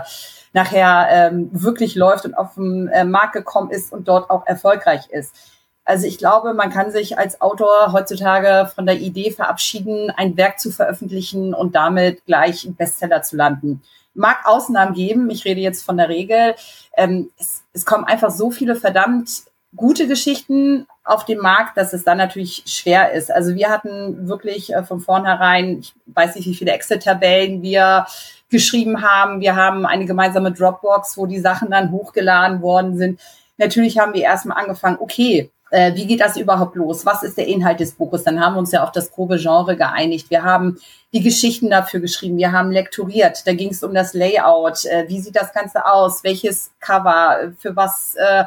[0.54, 5.10] nachher ähm, wirklich läuft und auf den äh, Markt gekommen ist und dort auch erfolgreich
[5.10, 5.36] ist.
[5.84, 10.60] Also ich glaube, man kann sich als Autor heutzutage von der Idee verabschieden, ein Werk
[10.62, 13.82] zu veröffentlichen und damit gleich einen Bestseller zu landen.
[14.14, 16.56] Mag Ausnahmen geben, ich rede jetzt von der Regel.
[16.96, 22.04] Ähm, es, es kommen einfach so viele verdammt gute Geschichten auf dem Markt, dass es
[22.04, 23.32] dann natürlich schwer ist.
[23.32, 28.06] Also wir hatten wirklich äh, von vornherein, ich weiß nicht, wie viele Excel-Tabellen wir
[28.50, 29.42] geschrieben haben.
[29.42, 33.20] Wir haben eine gemeinsame Dropbox, wo die Sachen dann hochgeladen worden sind.
[33.58, 37.06] Natürlich haben wir erstmal angefangen, okay, äh, wie geht das überhaupt los?
[37.06, 38.24] Was ist der Inhalt des Buches?
[38.24, 40.30] Dann haben wir uns ja auf das grobe Genre geeinigt.
[40.30, 40.80] Wir haben
[41.14, 42.38] die Geschichten dafür geschrieben.
[42.38, 43.46] Wir haben lektoriert.
[43.46, 44.86] Da ging es um das Layout.
[44.86, 46.24] Äh, wie sieht das Ganze aus?
[46.24, 47.54] Welches Cover?
[47.60, 48.16] Für was?
[48.16, 48.46] Äh,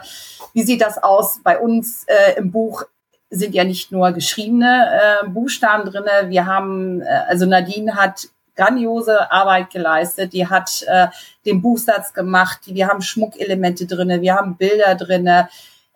[0.53, 1.41] wie sieht das aus?
[1.43, 2.85] Bei uns äh, im Buch
[3.31, 6.29] sind ja nicht nur geschriebene äh, Buchstaben drinne.
[6.29, 10.33] Wir haben, äh, also Nadine hat grandiose Arbeit geleistet.
[10.33, 11.09] Die hat äh,
[11.47, 12.61] den Buchsatz gemacht.
[12.67, 14.21] Wir haben Schmuckelemente drinne.
[14.21, 15.49] Wir haben Bilder drinne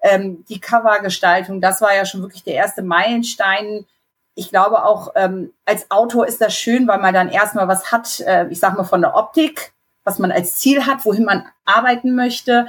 [0.07, 3.85] ähm, die Covergestaltung, das war ja schon wirklich der erste Meilenstein.
[4.35, 8.21] Ich glaube auch, ähm, als Autor ist das schön, weil man dann erstmal was hat,
[8.21, 9.73] äh, ich sag mal von der Optik,
[10.05, 12.69] was man als Ziel hat, wohin man arbeiten möchte.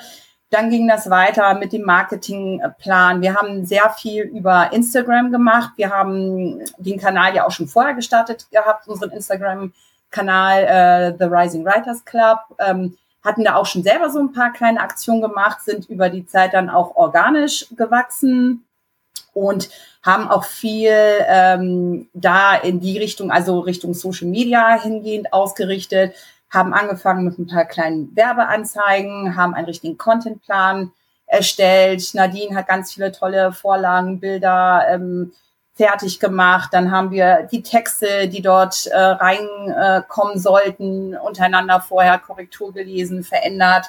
[0.49, 3.21] Dann ging das weiter mit dem Marketingplan.
[3.21, 5.73] Wir haben sehr viel über Instagram gemacht.
[5.75, 11.65] Wir haben den Kanal ja auch schon vorher gestartet gehabt, unseren Instagram-Kanal äh, The Rising
[11.65, 12.39] Writers Club.
[12.59, 16.25] Ähm, hatten da auch schon selber so ein paar kleine Aktionen gemacht, sind über die
[16.25, 18.65] Zeit dann auch organisch gewachsen
[19.33, 19.69] und
[20.01, 20.95] haben auch viel
[21.27, 26.15] ähm, da in die Richtung, also Richtung Social Media hingehend ausgerichtet,
[26.49, 30.91] haben angefangen mit ein paar kleinen Werbeanzeigen, haben einen richtigen Contentplan
[31.25, 32.13] erstellt.
[32.13, 35.33] Nadine hat ganz viele tolle Vorlagen, Bilder, ähm,
[35.77, 36.69] fertig gemacht.
[36.73, 43.23] Dann haben wir die Texte, die dort äh, reinkommen äh, sollten, untereinander vorher Korrektur gelesen,
[43.23, 43.85] verändert.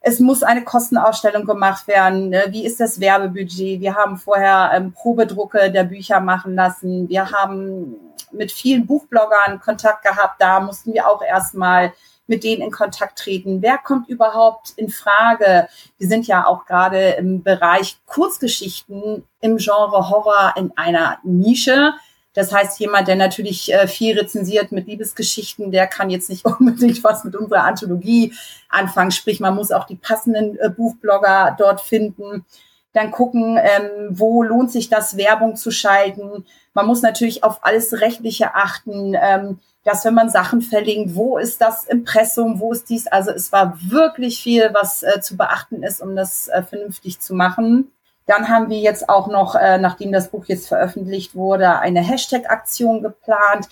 [0.00, 2.30] Es muss eine Kostenausstellung gemacht werden.
[2.30, 2.46] Ne?
[2.48, 3.80] Wie ist das Werbebudget?
[3.80, 7.08] Wir haben vorher ähm, Probedrucke der Bücher machen lassen.
[7.08, 7.94] Wir haben
[8.32, 10.40] mit vielen Buchbloggern Kontakt gehabt.
[10.40, 11.92] Da mussten wir auch erstmal
[12.32, 13.60] mit denen in Kontakt treten?
[13.60, 15.68] Wer kommt überhaupt in Frage?
[15.98, 21.92] Wir sind ja auch gerade im Bereich Kurzgeschichten im Genre Horror in einer Nische.
[22.32, 27.04] Das heißt, jemand, der natürlich äh, viel rezensiert mit Liebesgeschichten, der kann jetzt nicht unbedingt
[27.04, 28.32] was mit unserer Anthologie
[28.70, 29.10] anfangen.
[29.10, 32.46] Sprich, man muss auch die passenden äh, Buchblogger dort finden.
[32.92, 36.44] Dann gucken, ähm, wo lohnt sich das, Werbung zu schalten.
[36.74, 39.16] Man muss natürlich auf alles Rechtliche achten.
[39.20, 43.06] Ähm, dass wenn man Sachen verlinkt, wo ist das Impressum, wo ist dies?
[43.08, 47.34] Also es war wirklich viel, was äh, zu beachten ist, um das äh, vernünftig zu
[47.34, 47.90] machen.
[48.26, 53.02] Dann haben wir jetzt auch noch, äh, nachdem das Buch jetzt veröffentlicht wurde, eine Hashtag-Aktion
[53.02, 53.68] geplant.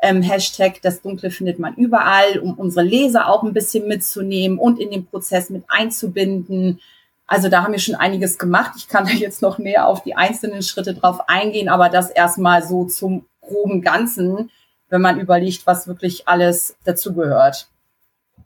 [0.00, 4.78] Ähm, Hashtag das Dunkle findet man überall, um unsere Leser auch ein bisschen mitzunehmen und
[4.78, 6.80] in den Prozess mit einzubinden.
[7.28, 8.72] Also da haben wir schon einiges gemacht.
[8.76, 12.66] Ich kann da jetzt noch näher auf die einzelnen Schritte drauf eingehen, aber das erstmal
[12.66, 14.50] so zum groben Ganzen
[14.88, 17.68] wenn man überlegt, was wirklich alles dazugehört.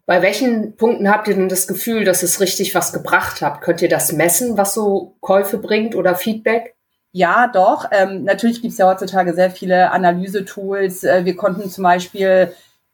[0.06, 3.60] Bei welchen Punkten habt ihr denn das Gefühl, dass es richtig was gebracht hat?
[3.60, 6.74] Könnt ihr das messen, was so Käufe bringt oder Feedback?
[7.12, 7.88] Ja, doch.
[7.92, 11.04] Ähm, natürlich gibt es ja heutzutage sehr viele Analysetools.
[11.04, 12.52] Äh, wir konnten zum Beispiel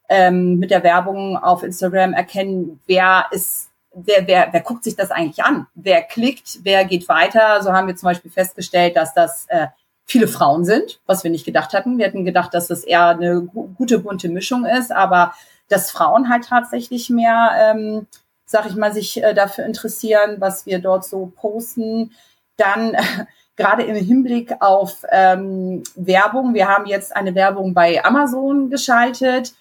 [0.09, 3.68] ähm, mit der Werbung auf Instagram erkennen, wer ist,
[4.05, 5.67] wer, wer, wer guckt sich das eigentlich an?
[5.75, 7.63] Wer klickt, wer geht weiter?
[7.63, 9.69] So haben wir zum Beispiel festgestellt, dass das äh,
[10.05, 11.99] viele Frauen sind, was wir nicht gedacht hatten.
[11.99, 15.35] Wir hätten gedacht, dass es eher eine gute bunte Mischung ist, aber
[15.69, 18.07] dass Frauen halt tatsächlich mehr, ähm,
[18.47, 22.13] sag ich mal, sich äh, dafür interessieren, was wir dort so posten.
[22.57, 22.97] Dann
[23.57, 26.55] gerade im Hinblick auf ähm, Werbung.
[26.55, 29.53] Wir haben jetzt eine Werbung bei Amazon geschaltet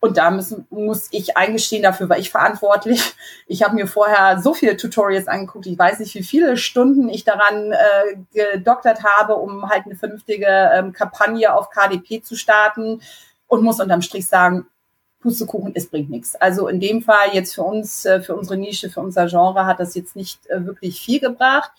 [0.00, 3.14] und da müssen, muss ich eingestehen, dafür war ich verantwortlich.
[3.46, 5.66] Ich habe mir vorher so viele Tutorials angeguckt.
[5.66, 10.46] Ich weiß nicht, wie viele Stunden ich daran äh, gedoktert habe, um halt eine vernünftige
[10.46, 13.02] ähm, Kampagne auf KDP zu starten.
[13.46, 14.66] Und muss unterm Strich sagen,
[15.20, 16.34] Pustekuchen, es bringt nichts.
[16.36, 19.80] Also in dem Fall jetzt für uns, äh, für unsere Nische, für unser Genre hat
[19.80, 21.72] das jetzt nicht äh, wirklich viel gebracht.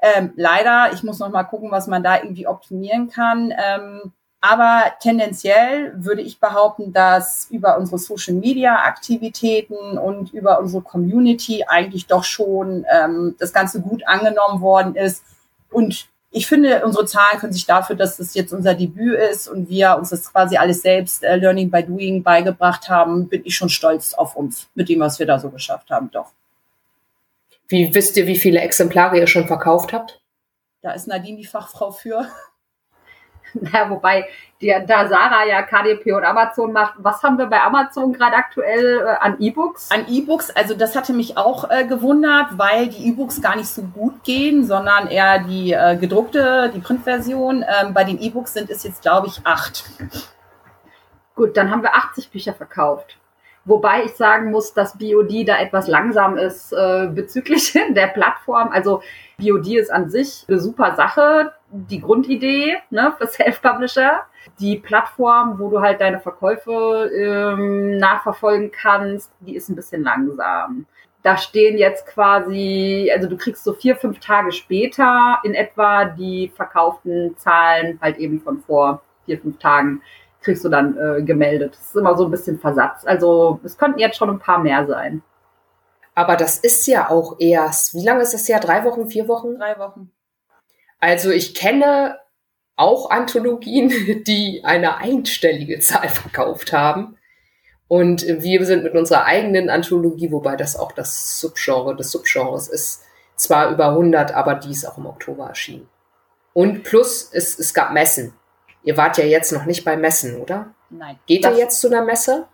[0.00, 3.52] Ähm, leider, ich muss noch mal gucken, was man da irgendwie optimieren kann.
[3.58, 12.06] Ähm, aber tendenziell würde ich behaupten, dass über unsere Social-Media-Aktivitäten und über unsere Community eigentlich
[12.06, 15.24] doch schon ähm, das Ganze gut angenommen worden ist.
[15.70, 19.68] Und ich finde, unsere Zahlen können sich dafür, dass das jetzt unser Debüt ist und
[19.68, 23.70] wir uns das quasi alles selbst äh, Learning by Doing beigebracht haben, bin ich schon
[23.70, 26.12] stolz auf uns mit dem, was wir da so geschafft haben.
[26.12, 26.30] Doch.
[27.66, 30.20] Wie wisst ihr, wie viele Exemplare ihr schon verkauft habt?
[30.80, 32.28] Da ist Nadine die Fachfrau für.
[33.54, 34.26] Na, wobei
[34.60, 39.06] die, da Sarah ja KDP und Amazon macht, was haben wir bei Amazon gerade aktuell
[39.06, 39.90] äh, an E-Books?
[39.90, 43.82] An E-Books, also das hatte mich auch äh, gewundert, weil die E-Books gar nicht so
[43.82, 47.64] gut gehen, sondern eher die äh, gedruckte, die Printversion.
[47.64, 49.84] Ähm, bei den E-Books sind es jetzt, glaube ich, acht.
[51.34, 53.16] Gut, dann haben wir 80 Bücher verkauft.
[53.64, 58.70] Wobei ich sagen muss, dass BOD da etwas langsam ist äh, bezüglich der Plattform.
[58.72, 59.02] Also
[59.38, 64.22] BOD ist an sich eine super Sache, die Grundidee ne, für Self-Publisher.
[64.58, 70.86] Die Plattform, wo du halt deine Verkäufe ähm, nachverfolgen kannst, die ist ein bisschen langsam.
[71.22, 76.50] Da stehen jetzt quasi, also du kriegst so vier, fünf Tage später in etwa die
[76.54, 80.00] verkauften Zahlen halt eben von vor vier, fünf Tagen
[80.40, 81.74] kriegst du dann äh, gemeldet.
[81.74, 83.04] Das ist immer so ein bisschen Versatz.
[83.04, 85.22] Also es könnten jetzt schon ein paar mehr sein.
[86.14, 88.58] Aber das ist ja auch erst, wie lange ist das ja?
[88.58, 89.56] Drei Wochen, vier Wochen?
[89.56, 90.10] Drei Wochen.
[91.00, 92.18] Also ich kenne
[92.76, 93.88] auch Anthologien,
[94.26, 97.16] die eine einstellige Zahl verkauft haben.
[97.88, 103.02] Und wir sind mit unserer eigenen Anthologie, wobei das auch das Subgenre des Subgenres ist,
[103.34, 105.88] zwar über 100, aber die ist auch im Oktober erschienen.
[106.52, 108.34] Und plus, es, es gab Messen.
[108.82, 110.74] Ihr wart ja jetzt noch nicht bei Messen, oder?
[110.90, 111.18] Nein.
[111.26, 112.46] Geht ihr jetzt zu einer Messe?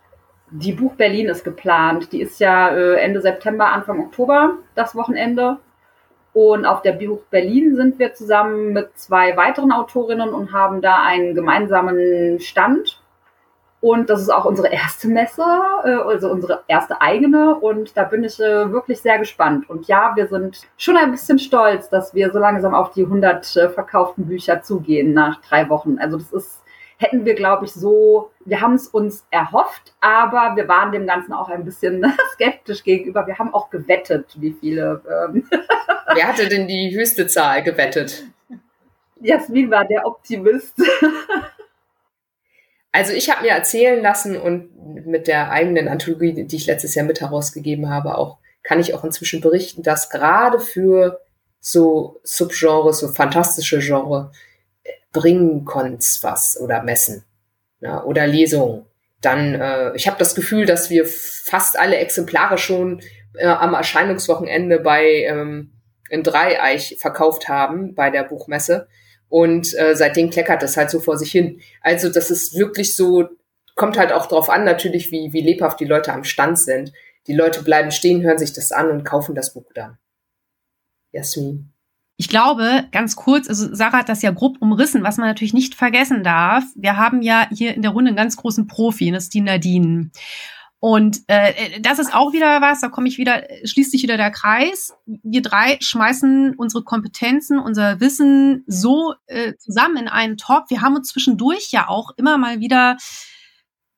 [0.50, 2.12] Die Buch Berlin ist geplant.
[2.12, 5.59] Die ist ja äh, Ende September, Anfang Oktober, das Wochenende.
[6.34, 11.00] Und auf der Buch Berlin sind wir zusammen mit zwei weiteren Autorinnen und haben da
[11.00, 13.00] einen gemeinsamen Stand.
[13.80, 15.44] Und das ist auch unsere erste Messe,
[15.84, 17.54] äh, also unsere erste eigene.
[17.54, 19.70] Und da bin ich äh, wirklich sehr gespannt.
[19.70, 23.56] Und ja, wir sind schon ein bisschen stolz, dass wir so langsam auf die 100
[23.56, 25.98] äh, verkauften Bücher zugehen nach drei Wochen.
[26.00, 26.63] Also das ist
[27.04, 31.32] hätten wir, glaube ich, so, wir haben es uns erhofft, aber wir waren dem Ganzen
[31.32, 33.26] auch ein bisschen skeptisch gegenüber.
[33.26, 35.02] Wir haben auch gewettet, wie viele.
[35.08, 35.48] Ähm
[36.14, 38.24] Wer hatte denn die höchste Zahl gewettet?
[39.20, 40.74] Jasmin war der Optimist.
[42.96, 47.04] Also ich habe mir erzählen lassen und mit der eigenen Anthologie, die ich letztes Jahr
[47.04, 51.20] mit herausgegeben habe, auch kann ich auch inzwischen berichten, dass gerade für
[51.58, 54.30] so Subgenres, so fantastische Genre,
[55.14, 57.24] bringen konntest was oder messen
[57.81, 58.87] ja, oder Lesungen,
[59.20, 63.00] dann, äh, ich habe das Gefühl, dass wir fast alle Exemplare schon
[63.35, 65.72] äh, am Erscheinungswochenende bei ähm,
[66.11, 68.88] in Dreieich verkauft haben bei der Buchmesse.
[69.29, 71.61] Und äh, seitdem kleckert das halt so vor sich hin.
[71.81, 73.29] Also das ist wirklich so,
[73.74, 76.92] kommt halt auch drauf an, natürlich, wie, wie lebhaft die Leute am Stand sind.
[77.27, 79.98] Die Leute bleiben stehen, hören sich das an und kaufen das Buch dann.
[81.12, 81.73] Jasmin.
[82.16, 85.74] Ich glaube, ganz kurz, also Sarah hat das ja grob umrissen, was man natürlich nicht
[85.74, 86.64] vergessen darf.
[86.77, 90.11] Wir haben ja hier in der Runde einen ganz großen Profi, das ist die Nadine.
[90.79, 94.31] Und äh, das ist auch wieder was, da komme ich wieder, schließt sich wieder der
[94.31, 94.92] Kreis.
[95.07, 100.64] Wir drei schmeißen unsere Kompetenzen, unser Wissen so äh, zusammen in einen Top.
[100.68, 102.98] Wir haben uns zwischendurch ja auch immer mal wieder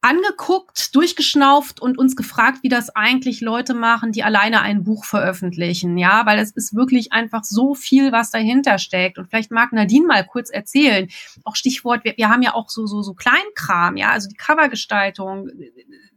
[0.01, 5.99] angeguckt, durchgeschnauft und uns gefragt, wie das eigentlich Leute machen, die alleine ein Buch veröffentlichen.
[5.99, 9.19] Ja, weil es ist wirklich einfach so viel, was dahinter steckt.
[9.19, 11.09] Und vielleicht mag Nadine mal kurz erzählen.
[11.45, 15.51] Auch Stichwort, wir, wir haben ja auch so, so, so Kleinkram, ja, also die Covergestaltung.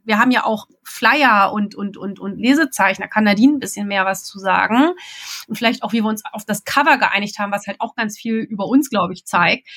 [0.04, 3.02] Wir haben ja auch Flyer und, und, und, und Lesezeichen.
[3.02, 4.92] Da kann Nadine ein bisschen mehr was zu sagen.
[5.46, 8.18] Und vielleicht auch, wie wir uns auf das Cover geeinigt haben, was halt auch ganz
[8.18, 9.68] viel über uns, glaube ich, zeigt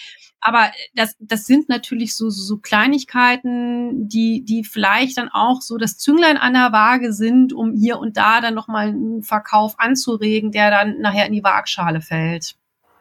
[0.44, 5.98] aber das, das sind natürlich so, so Kleinigkeiten, die, die vielleicht dann auch so das
[5.98, 10.70] Zünglein an der Waage sind, um hier und da dann nochmal einen Verkauf anzuregen, der
[10.70, 12.56] dann nachher in die Waagschale fällt.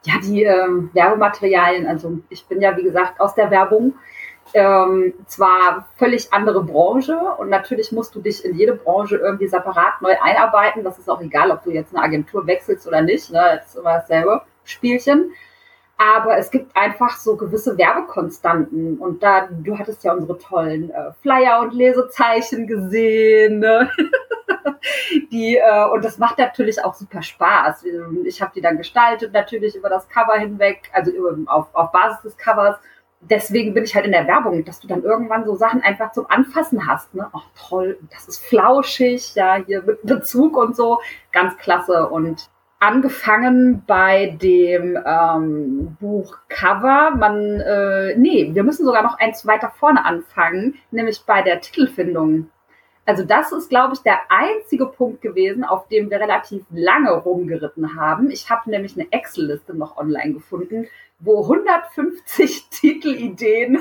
[0.04, 3.94] Ja, die ähm, Werbematerialien, also ich bin ja wie gesagt aus der Werbung,
[4.54, 10.00] ähm, zwar völlig andere Branche und natürlich musst du dich in jede Branche irgendwie separat
[10.00, 10.84] neu einarbeiten.
[10.84, 13.30] Das ist auch egal, ob du jetzt eine Agentur wechselst oder nicht.
[13.30, 13.58] Ne?
[13.58, 15.32] Das ist immer dasselbe Spielchen.
[15.98, 18.98] Aber es gibt einfach so gewisse Werbekonstanten.
[18.98, 23.60] Und da, du hattest ja unsere tollen äh, Flyer und Lesezeichen gesehen.
[23.60, 23.88] Ne?
[25.30, 27.84] die, äh, und das macht natürlich auch super Spaß.
[28.24, 32.22] Ich habe die dann gestaltet, natürlich über das Cover hinweg, also über, auf, auf Basis
[32.22, 32.76] des Covers.
[33.30, 36.26] Deswegen bin ich halt in der Werbung, dass du dann irgendwann so Sachen einfach zum
[36.28, 37.14] Anfassen hast.
[37.14, 37.28] Ne?
[37.32, 40.98] Ach toll, das ist flauschig, ja, hier mit Bezug und so.
[41.30, 42.08] Ganz klasse.
[42.08, 42.50] Und
[42.82, 47.12] angefangen bei dem ähm, Buch Cover.
[47.16, 52.50] Man, äh, nee, wir müssen sogar noch eins weiter vorne anfangen, nämlich bei der Titelfindung.
[53.04, 57.96] Also das ist, glaube ich, der einzige Punkt gewesen, auf dem wir relativ lange rumgeritten
[57.96, 58.30] haben.
[58.30, 60.88] Ich habe nämlich eine Excel-Liste noch online gefunden,
[61.22, 63.78] wo 150 Titelideen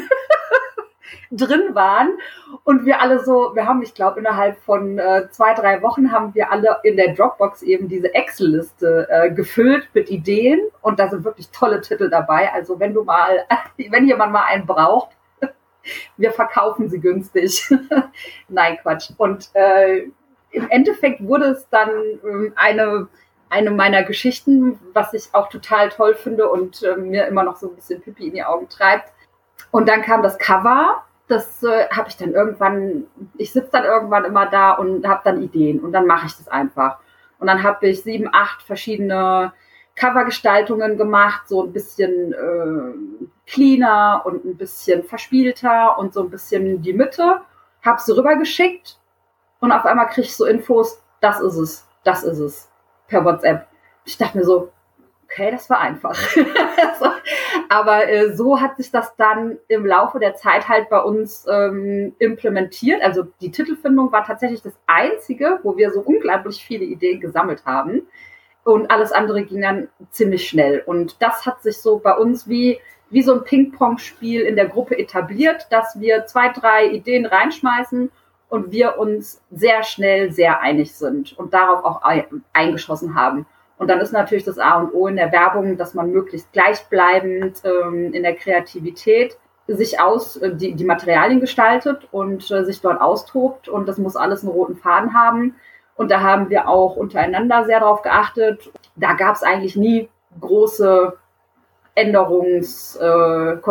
[1.32, 2.18] drin waren.
[2.64, 6.34] Und wir alle so, wir haben, ich glaube, innerhalb von äh, zwei, drei Wochen haben
[6.34, 10.60] wir alle in der Dropbox eben diese Excel-Liste äh, gefüllt mit Ideen.
[10.82, 12.52] Und da sind wirklich tolle Titel dabei.
[12.54, 13.46] Also wenn du mal,
[13.90, 15.10] wenn jemand mal einen braucht,
[16.18, 17.68] wir verkaufen sie günstig.
[18.48, 19.10] Nein, Quatsch.
[19.18, 20.08] Und äh,
[20.52, 23.08] im Endeffekt wurde es dann äh, eine
[23.52, 27.70] eine meiner Geschichten, was ich auch total toll finde und äh, mir immer noch so
[27.70, 29.12] ein bisschen Pipi in die Augen treibt.
[29.72, 31.04] Und dann kam das Cover.
[31.28, 35.42] Das äh, habe ich dann irgendwann, ich sitze dann irgendwann immer da und habe dann
[35.42, 37.00] Ideen und dann mache ich das einfach.
[37.40, 39.52] Und dann habe ich sieben, acht verschiedene
[39.96, 46.82] Covergestaltungen gemacht, so ein bisschen äh, cleaner und ein bisschen verspielter und so ein bisschen
[46.82, 47.42] die Mitte.
[47.84, 48.98] Habe sie rübergeschickt
[49.60, 52.71] und auf einmal kriege ich so Infos, das ist es, das ist es
[53.12, 53.68] per WhatsApp.
[54.06, 54.72] Ich dachte mir so,
[55.26, 56.18] okay, das war einfach.
[57.70, 62.16] Aber äh, so hat sich das dann im Laufe der Zeit halt bei uns ähm,
[62.18, 63.04] implementiert.
[63.04, 68.08] Also die Titelfindung war tatsächlich das Einzige, wo wir so unglaublich viele Ideen gesammelt haben.
[68.64, 70.82] Und alles andere ging dann ziemlich schnell.
[70.86, 74.98] Und das hat sich so bei uns wie, wie so ein Ping-Pong-Spiel in der Gruppe
[74.98, 78.12] etabliert, dass wir zwei, drei Ideen reinschmeißen
[78.52, 82.02] und wir uns sehr schnell sehr einig sind und darauf auch
[82.52, 83.46] eingeschossen haben.
[83.78, 87.62] Und dann ist natürlich das A und O in der Werbung, dass man möglichst gleichbleibend
[87.64, 89.38] ähm, in der Kreativität
[89.68, 93.70] sich aus, äh, die, die Materialien gestaltet und äh, sich dort austobt.
[93.70, 95.56] Und das muss alles einen roten Faden haben.
[95.96, 98.70] Und da haben wir auch untereinander sehr darauf geachtet.
[98.98, 100.10] Da gab es eigentlich nie
[100.42, 101.18] große
[101.96, 103.62] Änderungs-, äh,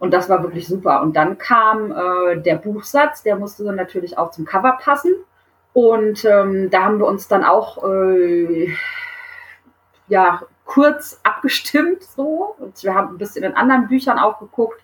[0.00, 1.02] und das war wirklich super.
[1.02, 5.12] Und dann kam äh, der Buchsatz, der musste dann natürlich auch zum Cover passen.
[5.74, 8.74] Und ähm, da haben wir uns dann auch äh,
[10.08, 12.56] ja, kurz abgestimmt so.
[12.58, 14.80] Und wir haben ein bisschen in anderen Büchern auch geguckt,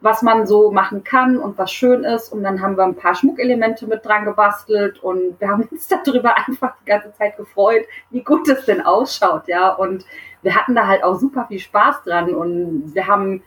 [0.00, 2.32] was man so machen kann und was schön ist.
[2.32, 6.38] Und dann haben wir ein paar Schmuckelemente mit dran gebastelt und wir haben uns darüber
[6.38, 9.74] einfach die ganze Zeit gefreut, wie gut es denn ausschaut, ja.
[9.74, 10.06] Und
[10.40, 13.42] wir hatten da halt auch super viel Spaß dran und wir haben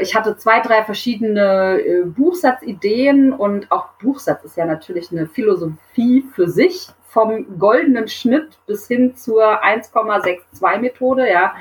[0.00, 6.24] ich hatte zwei, drei verschiedene äh, Buchsatzideen und auch Buchsatz ist ja natürlich eine Philosophie
[6.34, 11.54] für sich, vom goldenen Schnitt bis hin zur 1,62 Methode, ja,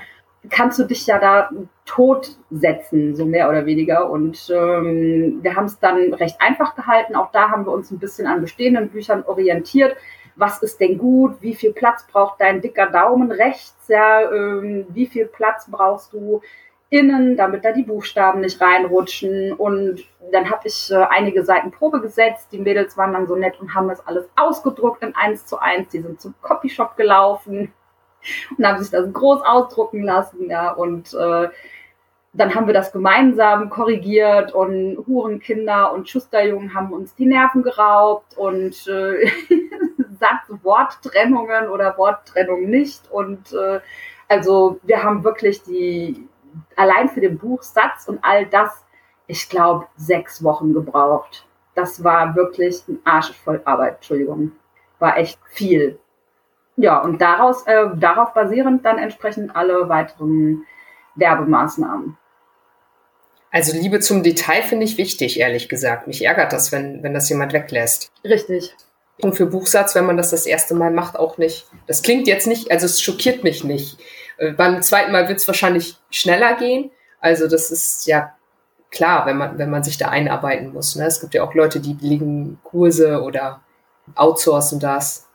[0.50, 1.50] kannst du dich ja da
[1.86, 4.10] tot setzen, so mehr oder weniger.
[4.10, 7.16] Und ähm, wir haben es dann recht einfach gehalten.
[7.16, 9.96] Auch da haben wir uns ein bisschen an bestehenden Büchern orientiert.
[10.36, 11.42] Was ist denn gut?
[11.42, 13.88] Wie viel Platz braucht dein dicker Daumen rechts?
[13.88, 16.42] Ja, ähm, wie viel Platz brauchst du
[16.92, 19.54] innen, damit da die Buchstaben nicht reinrutschen.
[19.54, 22.50] Und dann habe ich äh, einige Seiten Probe gesetzt.
[22.52, 25.90] Die Mädels waren dann so nett und haben das alles ausgedruckt in eins zu eins.
[25.90, 27.74] Die sind zum Copyshop gelaufen
[28.58, 30.50] und haben sich das groß ausdrucken lassen.
[30.50, 31.48] Ja, und äh,
[32.34, 38.38] dann haben wir das gemeinsam korrigiert und Hurenkinder und Schusterjungen haben uns die Nerven geraubt
[38.38, 39.28] und äh,
[40.20, 43.10] Satz Worttrennungen oder Worttrennung nicht.
[43.10, 43.80] Und äh,
[44.28, 46.28] also wir haben wirklich die
[46.76, 48.86] allein für den Buchsatz und all das,
[49.28, 51.46] ich glaube, sechs Wochen gebraucht.
[51.76, 54.52] Das war wirklich ein Arsch voll Arbeit, Entschuldigung.
[55.00, 56.00] War echt viel.
[56.76, 60.66] Ja, und daraus, äh, darauf basierend dann entsprechend alle weiteren
[61.16, 62.18] Werbemaßnahmen.
[63.52, 66.08] Also Liebe zum Detail finde ich wichtig, ehrlich gesagt.
[66.08, 68.12] Mich ärgert das, wenn, wenn das jemand weglässt.
[68.24, 68.76] Richtig.
[69.22, 71.68] Und für Buchsatz, wenn man das das erste Mal macht, auch nicht.
[71.86, 74.00] Das klingt jetzt nicht, also es schockiert mich nicht.
[74.42, 76.92] Äh, beim zweiten Mal wird es wahrscheinlich schneller gehen.
[77.20, 78.32] Also das ist ja
[78.90, 80.96] klar, wenn man, wenn man sich da einarbeiten muss.
[80.96, 81.06] Ne?
[81.06, 83.62] Es gibt ja auch Leute, die legen Kurse oder
[84.16, 85.28] outsourcen das.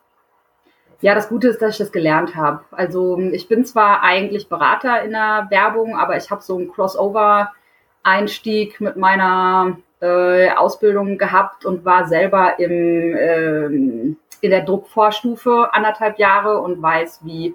[1.00, 2.64] Ja, das Gute ist, dass ich das gelernt habe.
[2.72, 8.80] Also ich bin zwar eigentlich Berater in der Werbung, aber ich habe so einen Crossover-Einstieg
[8.80, 16.60] mit meiner äh, Ausbildung gehabt und war selber im, äh, in der Druckvorstufe anderthalb Jahre
[16.60, 17.54] und weiß, wie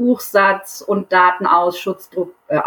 [0.00, 2.58] Buchsatz und Datenausschuss, Druck, äh,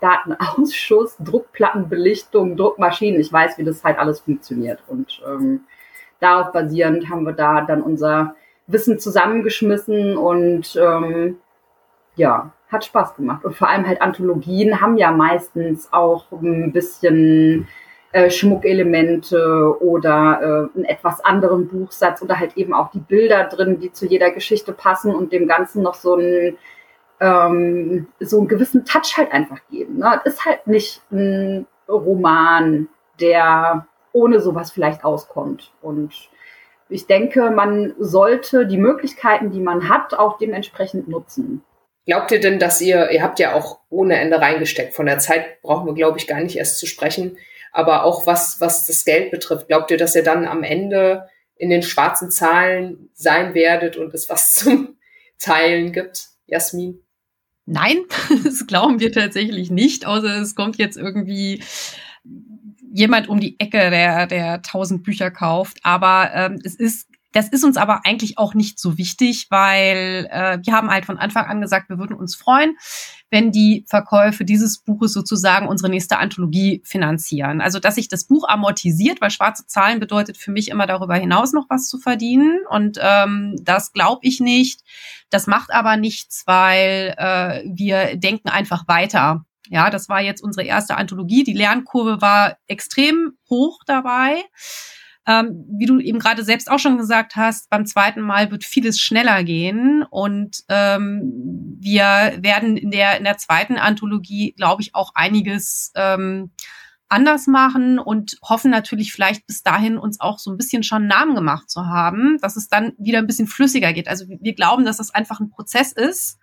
[0.00, 3.20] Datenausschuss, Druckplattenbelichtung, Druckmaschinen.
[3.20, 4.78] Ich weiß, wie das halt alles funktioniert.
[4.86, 5.62] Und ähm,
[6.20, 8.36] darauf basierend haben wir da dann unser
[8.68, 11.38] Wissen zusammengeschmissen und ähm,
[12.14, 13.44] ja, hat Spaß gemacht.
[13.44, 17.66] Und vor allem halt Anthologien haben ja meistens auch ein bisschen
[18.12, 23.80] äh, Schmuckelemente oder äh, einen etwas anderen Buchsatz oder halt eben auch die Bilder drin,
[23.80, 26.56] die zu jeder Geschichte passen und dem Ganzen noch so einen,
[27.20, 29.98] ähm, so einen gewissen Touch halt einfach geben.
[29.98, 30.20] Ne?
[30.24, 32.88] Es ist halt nicht ein Roman,
[33.20, 35.72] der ohne sowas vielleicht auskommt.
[35.82, 36.12] Und
[36.88, 41.62] ich denke, man sollte die Möglichkeiten, die man hat, auch dementsprechend nutzen.
[42.06, 45.60] Glaubt ihr denn, dass ihr, ihr habt ja auch ohne Ende reingesteckt, von der Zeit
[45.62, 47.36] brauchen wir, glaube ich, gar nicht erst zu sprechen,
[47.72, 51.68] Aber auch was, was das Geld betrifft, glaubt ihr, dass ihr dann am Ende in
[51.68, 54.96] den schwarzen Zahlen sein werdet und es was zum
[55.38, 56.28] Teilen gibt?
[56.46, 57.02] Jasmin?
[57.66, 57.98] Nein,
[58.44, 61.62] das glauben wir tatsächlich nicht, außer es kommt jetzt irgendwie
[62.92, 65.78] jemand um die Ecke, der, der tausend Bücher kauft.
[65.82, 70.58] Aber ähm, es ist das ist uns aber eigentlich auch nicht so wichtig, weil äh,
[70.64, 72.78] wir haben halt von Anfang an gesagt, wir würden uns freuen,
[73.30, 77.60] wenn die Verkäufe dieses Buches sozusagen unsere nächste Anthologie finanzieren.
[77.60, 81.52] Also dass sich das Buch amortisiert, weil schwarze Zahlen bedeutet für mich immer darüber hinaus
[81.52, 82.60] noch was zu verdienen.
[82.70, 84.80] Und ähm, das glaube ich nicht.
[85.28, 89.44] Das macht aber nichts, weil äh, wir denken einfach weiter.
[89.68, 91.44] Ja, das war jetzt unsere erste Anthologie.
[91.44, 94.42] Die Lernkurve war extrem hoch dabei.
[95.26, 99.00] Ähm, wie du eben gerade selbst auch schon gesagt hast, beim zweiten Mal wird vieles
[99.00, 105.10] schneller gehen und ähm, wir werden in der in der zweiten Anthologie, glaube ich, auch
[105.14, 106.50] einiges ähm,
[107.08, 111.34] anders machen und hoffen natürlich vielleicht bis dahin uns auch so ein bisschen schon Namen
[111.34, 114.08] gemacht zu haben, dass es dann wieder ein bisschen flüssiger geht.
[114.08, 116.38] Also wir glauben, dass das einfach ein Prozess ist,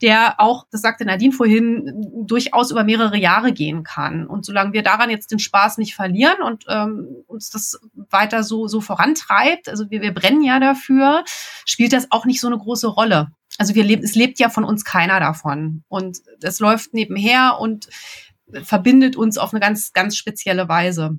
[0.00, 4.26] der auch, das sagte Nadine vorhin, durchaus über mehrere Jahre gehen kann.
[4.26, 7.78] Und solange wir daran jetzt den Spaß nicht verlieren und ähm, uns das
[8.10, 11.24] weiter so, so vorantreibt, also wir, wir brennen ja dafür,
[11.66, 13.28] spielt das auch nicht so eine große Rolle.
[13.58, 15.82] Also wir leben, es lebt ja von uns keiner davon.
[15.88, 17.88] Und das läuft nebenher und
[18.64, 21.18] verbindet uns auf eine ganz, ganz spezielle Weise.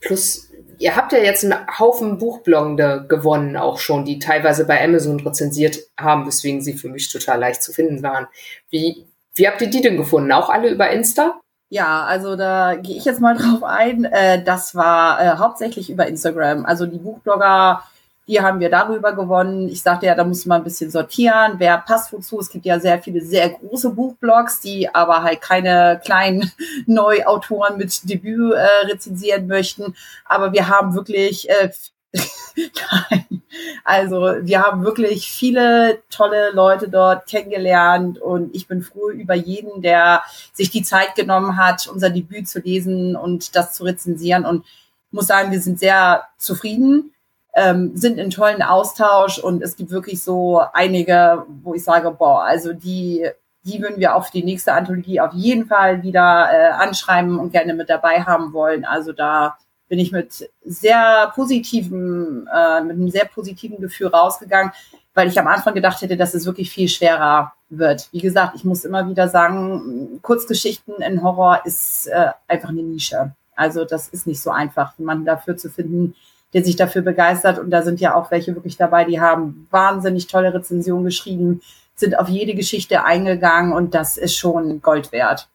[0.00, 5.20] Plus, ihr habt ja jetzt einen Haufen Buchbloggende gewonnen, auch schon, die teilweise bei Amazon
[5.20, 8.26] rezensiert haben, weswegen sie für mich total leicht zu finden waren.
[8.70, 10.32] Wie, wie habt ihr die denn gefunden?
[10.32, 11.40] Auch alle über Insta?
[11.68, 14.04] Ja, also da gehe ich jetzt mal drauf ein.
[14.04, 16.64] Äh, das war äh, hauptsächlich über Instagram.
[16.64, 17.82] Also die Buchblogger
[18.28, 19.68] die haben wir darüber gewonnen.
[19.68, 21.54] Ich sagte ja, da muss man ein bisschen sortieren.
[21.58, 22.40] Wer passt wozu?
[22.40, 26.50] Es gibt ja sehr viele sehr große Buchblogs, die aber halt keine kleinen
[26.86, 29.94] Neuautoren mit Debüt äh, rezensieren möchten.
[30.24, 31.70] Aber wir haben wirklich äh,
[32.56, 33.42] Nein.
[33.84, 39.82] Also wir haben wirklich viele tolle Leute dort kennengelernt und ich bin froh über jeden,
[39.82, 40.22] der
[40.52, 44.64] sich die Zeit genommen hat, unser Debüt zu lesen und das zu rezensieren und
[45.10, 47.12] muss sagen, wir sind sehr zufrieden
[47.56, 52.44] ähm, sind in tollen Austausch und es gibt wirklich so einige, wo ich sage, boah,
[52.44, 53.26] also die,
[53.64, 57.72] die würden wir auf die nächste Anthologie auf jeden Fall wieder äh, anschreiben und gerne
[57.72, 58.84] mit dabei haben wollen.
[58.84, 59.56] Also da
[59.88, 64.72] bin ich mit sehr positivem, äh, mit einem sehr positiven Gefühl rausgegangen,
[65.14, 68.08] weil ich am Anfang gedacht hätte, dass es wirklich viel schwerer wird.
[68.12, 73.32] Wie gesagt, ich muss immer wieder sagen, Kurzgeschichten in Horror ist äh, einfach eine Nische.
[73.54, 76.14] Also das ist nicht so einfach, jemanden dafür zu finden,
[76.52, 77.58] der sich dafür begeistert.
[77.58, 81.60] Und da sind ja auch welche wirklich dabei, die haben wahnsinnig tolle Rezensionen geschrieben,
[81.94, 85.48] sind auf jede Geschichte eingegangen und das ist schon Gold wert.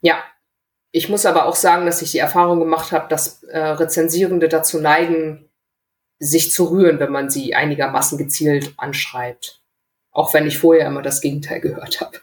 [0.00, 0.16] Ja,
[0.92, 4.80] ich muss aber auch sagen, dass ich die Erfahrung gemacht habe, dass äh, Rezensierende dazu
[4.80, 5.48] neigen,
[6.18, 9.60] sich zu rühren, wenn man sie einigermaßen gezielt anschreibt.
[10.12, 12.20] Auch wenn ich vorher immer das Gegenteil gehört habe.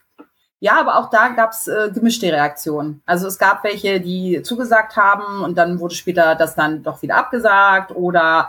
[0.64, 3.02] Ja, aber auch da gab's äh, gemischte Reaktionen.
[3.06, 7.18] Also es gab welche, die zugesagt haben und dann wurde später das dann doch wieder
[7.18, 8.48] abgesagt oder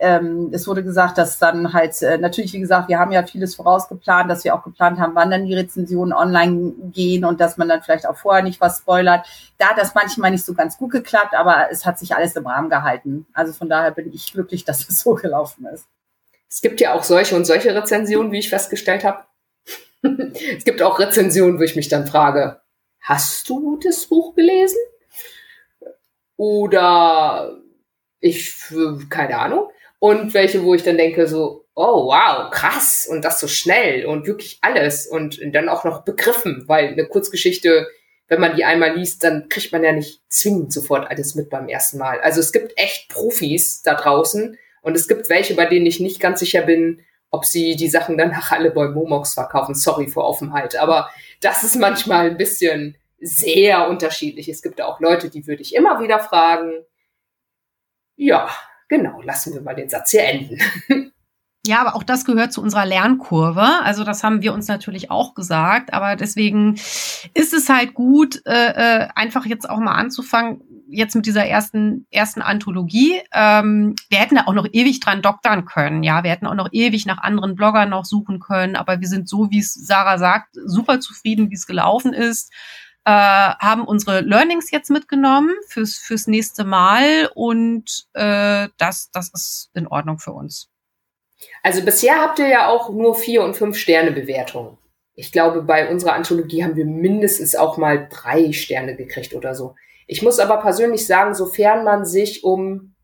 [0.00, 3.54] ähm, es wurde gesagt, dass dann halt, äh, natürlich, wie gesagt, wir haben ja vieles
[3.54, 7.68] vorausgeplant, dass wir auch geplant haben, wann dann die Rezensionen online gehen und dass man
[7.68, 9.24] dann vielleicht auch vorher nicht was spoilert.
[9.58, 12.44] Da hat das manchmal nicht so ganz gut geklappt, aber es hat sich alles im
[12.44, 13.24] Rahmen gehalten.
[13.34, 15.86] Also von daher bin ich glücklich, dass es so gelaufen ist.
[16.50, 19.20] Es gibt ja auch solche und solche Rezensionen, wie ich festgestellt habe.
[20.56, 22.60] es gibt auch Rezensionen, wo ich mich dann frage,
[23.00, 24.78] hast du das Buch gelesen?
[26.36, 27.58] Oder
[28.20, 28.54] ich,
[29.10, 29.68] keine Ahnung.
[29.98, 34.26] Und welche, wo ich dann denke, so, oh wow, krass, und das so schnell und
[34.26, 37.88] wirklich alles und dann auch noch begriffen, weil eine Kurzgeschichte,
[38.28, 41.68] wenn man die einmal liest, dann kriegt man ja nicht zwingend sofort alles mit beim
[41.68, 42.20] ersten Mal.
[42.20, 46.20] Also es gibt echt Profis da draußen und es gibt welche, bei denen ich nicht
[46.20, 47.02] ganz sicher bin,
[47.32, 49.74] ob sie die Sachen dann nach alle bei Momox verkaufen.
[49.74, 51.10] Sorry für Offenheit, aber
[51.40, 54.48] das ist manchmal ein bisschen sehr unterschiedlich.
[54.48, 56.84] Es gibt auch Leute, die würde ich immer wieder fragen.
[58.16, 58.48] Ja,
[58.88, 60.58] genau, lassen wir mal den Satz hier enden.
[61.64, 63.62] Ja, aber auch das gehört zu unserer Lernkurve.
[63.84, 65.92] Also das haben wir uns natürlich auch gesagt.
[65.92, 66.74] Aber deswegen
[67.34, 70.60] ist es halt gut, äh, äh einfach jetzt auch mal anzufangen,
[70.92, 73.20] jetzt mit dieser ersten, ersten Anthologie.
[73.32, 76.02] Ähm, wir hätten da auch noch ewig dran doktern können.
[76.02, 78.76] Ja, wir hätten auch noch ewig nach anderen Bloggern noch suchen können.
[78.76, 82.52] Aber wir sind so, wie es Sarah sagt, super zufrieden, wie es gelaufen ist.
[83.04, 89.70] Äh, haben unsere Learnings jetzt mitgenommen fürs, fürs nächste Mal und äh, das, das ist
[89.74, 90.68] in Ordnung für uns.
[91.64, 94.78] Also bisher habt ihr ja auch nur vier und fünf Sterne Bewertungen.
[95.14, 99.74] Ich glaube, bei unserer Anthologie haben wir mindestens auch mal drei Sterne gekriegt oder so.
[100.06, 102.94] Ich muss aber persönlich sagen, sofern man sich um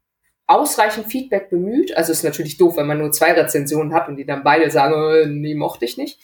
[0.47, 4.25] ausreichend Feedback bemüht, also ist natürlich doof, wenn man nur zwei Rezensionen hat und die
[4.25, 6.19] dann beide sagen, äh, nee, mochte ich nicht,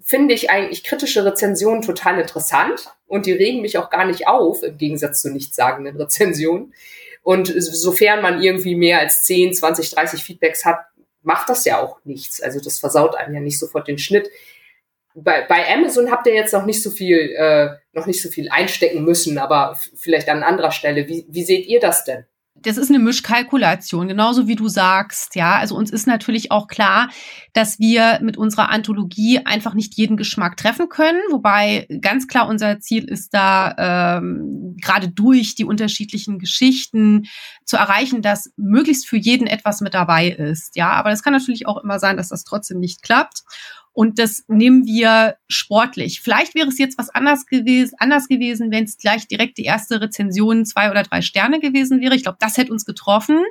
[0.00, 4.62] finde ich eigentlich kritische Rezensionen total interessant und die regen mich auch gar nicht auf,
[4.62, 6.72] im Gegensatz zu nichtssagenden Rezensionen.
[7.22, 10.80] Und sofern man irgendwie mehr als 10, 20, 30 Feedbacks hat,
[11.22, 12.40] macht das ja auch nichts.
[12.40, 14.28] Also das versaut einem ja nicht sofort den Schnitt.
[15.14, 18.48] Bei, bei Amazon habt ihr jetzt noch nicht so viel, äh, noch nicht so viel
[18.50, 21.08] einstecken müssen, aber vielleicht an anderer Stelle.
[21.08, 22.24] Wie, wie seht ihr das denn?
[22.62, 25.56] das ist eine Mischkalkulation, genauso wie du sagst, ja.
[25.56, 27.10] Also uns ist natürlich auch klar,
[27.52, 32.80] dass wir mit unserer Anthologie einfach nicht jeden Geschmack treffen können, wobei ganz klar unser
[32.80, 37.24] Ziel ist da ähm, gerade durch die unterschiedlichen Geschichten
[37.64, 40.90] zu erreichen, dass möglichst für jeden etwas mit dabei ist, ja.
[40.90, 43.42] Aber es kann natürlich auch immer sein, dass das trotzdem nicht klappt.
[43.94, 46.22] Und das nehmen wir sportlich.
[46.22, 50.00] Vielleicht wäre es jetzt was anders gewesen, anders gewesen, wenn es gleich direkt die erste
[50.00, 52.14] Rezension zwei oder drei Sterne gewesen wäre.
[52.14, 53.44] Ich glaube, das hätte uns getroffen.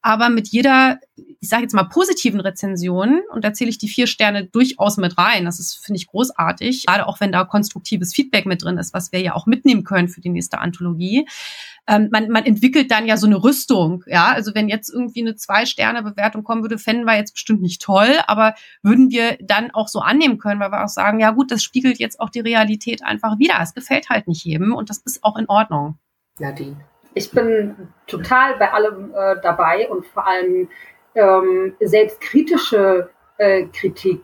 [0.00, 4.06] Aber mit jeder, ich sage jetzt mal positiven Rezension, und da zähle ich die vier
[4.06, 8.46] Sterne durchaus mit rein, das ist, finde ich, großartig, gerade auch wenn da konstruktives Feedback
[8.46, 11.26] mit drin ist, was wir ja auch mitnehmen können für die nächste Anthologie.
[11.88, 14.26] Ähm, man, man entwickelt dann ja so eine Rüstung, ja.
[14.26, 18.54] Also wenn jetzt irgendwie eine Zwei-Sterne-Bewertung kommen würde, fänden wir jetzt bestimmt nicht toll, aber
[18.82, 21.98] würden wir dann auch so annehmen können, weil wir auch sagen, ja gut, das spiegelt
[21.98, 23.54] jetzt auch die Realität einfach wieder.
[23.60, 25.98] Es gefällt halt nicht jedem und das ist auch in Ordnung.
[26.38, 26.76] Nadine
[27.14, 30.68] ich bin total bei allem äh, dabei und vor allem
[31.14, 34.22] ähm, selbstkritische äh, Kritik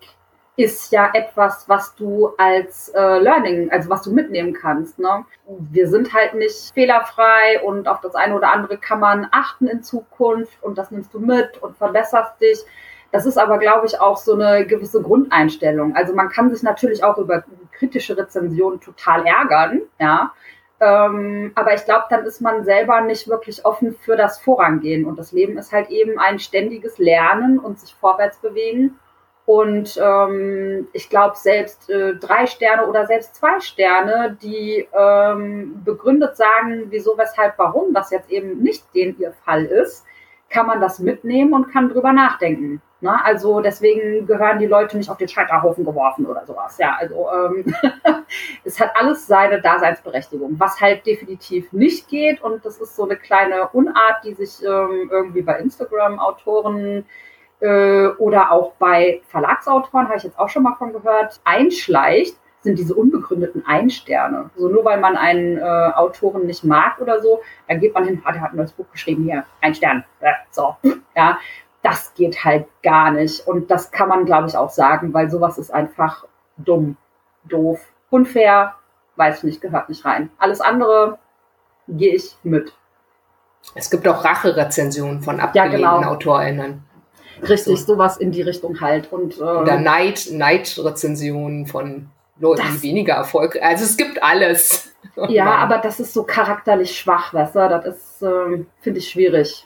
[0.57, 4.99] ist ja etwas, was du als äh, Learning, also was du mitnehmen kannst.
[5.01, 5.25] Ne?
[5.49, 9.83] Wir sind halt nicht fehlerfrei und auf das eine oder andere kann man achten in
[9.83, 12.61] Zukunft und das nimmst du mit und verbesserst dich.
[13.11, 15.95] Das ist aber, glaube ich, auch so eine gewisse Grundeinstellung.
[15.97, 20.33] Also man kann sich natürlich auch über kritische Rezensionen total ärgern, ja.
[20.81, 25.05] Ähm, aber ich glaube, dann ist man selber nicht wirklich offen für das Vorangehen.
[25.05, 28.99] Und das Leben ist halt eben ein ständiges Lernen und sich vorwärts bewegen.
[29.47, 36.37] Und ähm, ich glaube, selbst äh, drei Sterne oder selbst zwei Sterne, die ähm, begründet
[36.37, 40.07] sagen, wieso, weshalb, warum das jetzt eben nicht den ihr Fall ist,
[40.55, 42.81] kann man das mitnehmen und kann drüber nachdenken.
[43.01, 43.25] Ne?
[43.25, 46.79] Also deswegen gehören die Leute nicht auf den Scheiterhaufen geworfen oder sowas.
[46.79, 47.75] Ja, also ähm,
[48.65, 50.55] es hat alles seine Daseinsberechtigung.
[50.61, 55.11] Was halt definitiv nicht geht, und das ist so eine kleine Unart, die sich ähm,
[55.11, 57.05] irgendwie bei Instagram-Autoren
[57.59, 62.79] äh, oder auch bei Verlagsautoren, habe ich jetzt auch schon mal von gehört, einschleicht, sind
[62.79, 64.51] diese unbegründeten Einsterne.
[64.57, 68.21] So nur weil man einen äh, Autoren nicht mag oder so, dann geht man hin,
[68.25, 70.05] ah, der hat ein neues Buch geschrieben, hier, ein Stern.
[70.51, 70.75] So,
[71.17, 71.39] ja
[71.85, 73.47] das geht halt gar nicht.
[73.47, 76.25] Und das kann man, glaube ich, auch sagen, weil sowas ist einfach
[76.57, 76.97] dumm,
[77.45, 77.79] doof,
[78.11, 78.75] unfair,
[79.17, 80.31] weiß ich nicht, gehört nicht rein.
[80.39, 81.19] Alles andere
[81.87, 82.73] gehe ich mit.
[83.75, 86.13] Es gibt auch Racherezensionen von abgelehnten ja, genau.
[86.13, 86.85] AutorInnen.
[87.43, 87.95] Richtig, so.
[87.95, 89.13] sowas in die Richtung halt.
[89.13, 92.09] Und, äh, Oder Neid, Neidrezensionen von
[92.39, 93.59] Leuten, die weniger Erfolg.
[93.61, 94.91] Also es gibt alles.
[95.29, 97.69] Ja, aber das ist so charakterlich schwach, weißt du?
[97.69, 99.65] Das ist, äh, finde ich, schwierig.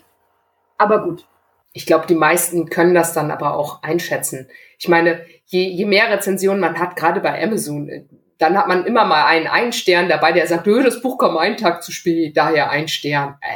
[0.77, 1.27] Aber gut,
[1.73, 4.49] ich glaube, die meisten können das dann aber auch einschätzen.
[4.79, 8.05] Ich meine, je, je mehr Rezensionen man hat, gerade bei Amazon, äh,
[8.39, 11.57] dann hat man immer mal einen einen Stern dabei, der sagt, das Buch kam einen
[11.57, 13.39] Tag zu spät, daher ein Stern.
[13.41, 13.55] Äh,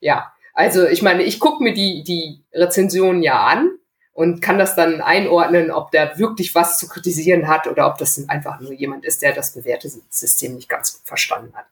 [0.00, 3.70] ja, also ich meine, ich gucke mir die, die Rezensionen ja an
[4.12, 8.28] und kann das dann einordnen, ob der wirklich was zu kritisieren hat oder ob das
[8.28, 11.66] einfach nur jemand ist, der das bewährte System nicht ganz verstanden hat.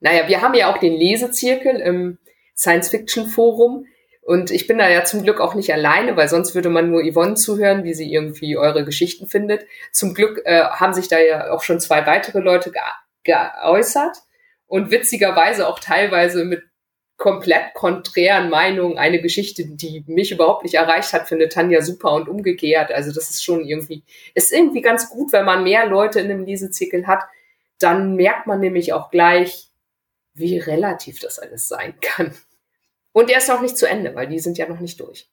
[0.00, 2.18] Naja, wir haben ja auch den Lesezirkel im
[2.56, 3.86] Science-Fiction-Forum.
[4.22, 7.02] Und ich bin da ja zum Glück auch nicht alleine, weil sonst würde man nur
[7.02, 9.66] Yvonne zuhören, wie sie irgendwie eure Geschichten findet.
[9.92, 12.80] Zum Glück äh, haben sich da ja auch schon zwei weitere Leute ge
[13.22, 14.16] geäußert
[14.66, 16.62] und witzigerweise auch teilweise mit
[17.20, 18.96] komplett konträren Meinungen.
[18.96, 22.90] Eine Geschichte, die mich überhaupt nicht erreicht hat, findet Tanja super und umgekehrt.
[22.90, 24.02] Also das ist schon irgendwie,
[24.34, 27.22] ist irgendwie ganz gut, wenn man mehr Leute in einem Lesezirkel hat.
[27.78, 29.68] Dann merkt man nämlich auch gleich,
[30.32, 32.34] wie relativ das alles sein kann.
[33.12, 35.28] Und er ist noch nicht zu Ende, weil die sind ja noch nicht durch.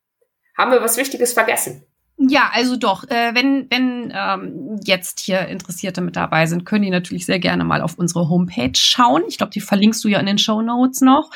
[0.58, 1.86] Haben wir was Wichtiges vergessen?
[2.18, 3.04] Ja, also doch.
[3.10, 7.64] Äh, wenn wenn ähm, jetzt hier Interessierte mit dabei sind, können die natürlich sehr gerne
[7.64, 9.24] mal auf unsere Homepage schauen.
[9.28, 11.30] Ich glaube, die verlinkst du ja in den Show Notes noch.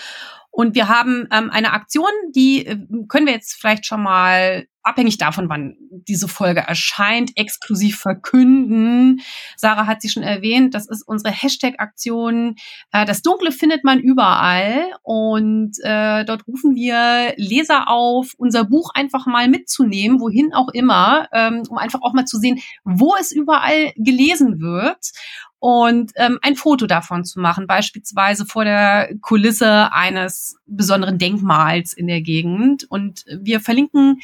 [0.52, 2.78] Und wir haben ähm, eine Aktion, die äh,
[3.08, 9.22] können wir jetzt vielleicht schon mal abhängig davon, wann diese Folge erscheint, exklusiv verkünden.
[9.56, 12.56] Sarah hat sie schon erwähnt, das ist unsere Hashtag-Aktion.
[12.92, 18.92] Äh, das Dunkle findet man überall und äh, dort rufen wir Leser auf, unser Buch
[18.94, 23.32] einfach mal mitzunehmen, wohin auch immer, ähm, um einfach auch mal zu sehen, wo es
[23.32, 25.12] überall gelesen wird.
[25.62, 32.08] Und ähm, ein Foto davon zu machen, beispielsweise vor der Kulisse eines besonderen Denkmals in
[32.08, 32.86] der Gegend.
[32.90, 34.22] Und wir verlinken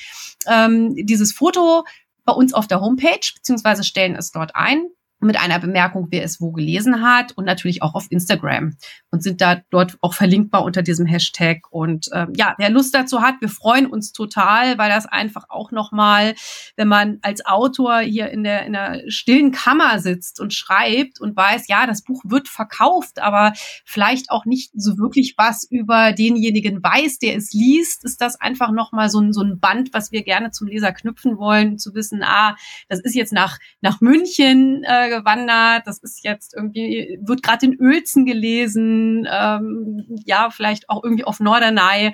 [0.47, 1.85] ähm, dieses Foto
[2.25, 4.88] bei uns auf der Homepage, beziehungsweise stellen es dort ein
[5.20, 8.76] mit einer Bemerkung, wer es wo gelesen hat und natürlich auch auf Instagram
[9.09, 11.61] und sind da dort auch verlinkbar unter diesem Hashtag.
[11.72, 15.72] Und ähm, ja, wer Lust dazu hat, wir freuen uns total, weil das einfach auch
[15.72, 16.36] nochmal,
[16.76, 21.36] wenn man als Autor hier in der, in der stillen Kammer sitzt und schreibt und
[21.36, 23.53] weiß, ja, das Buch wird verkauft, aber
[23.86, 28.72] vielleicht auch nicht so wirklich was über denjenigen weiß, der es liest, ist das einfach
[28.72, 32.22] nochmal so ein, so ein Band, was wir gerne zum Leser knüpfen wollen, zu wissen,
[32.24, 32.55] ah,
[32.88, 35.85] das ist jetzt nach, nach München äh, gewandert.
[35.85, 41.39] Das ist jetzt irgendwie, wird gerade in Uelzen gelesen, ähm, ja, vielleicht auch irgendwie auf
[41.39, 42.13] Norderney.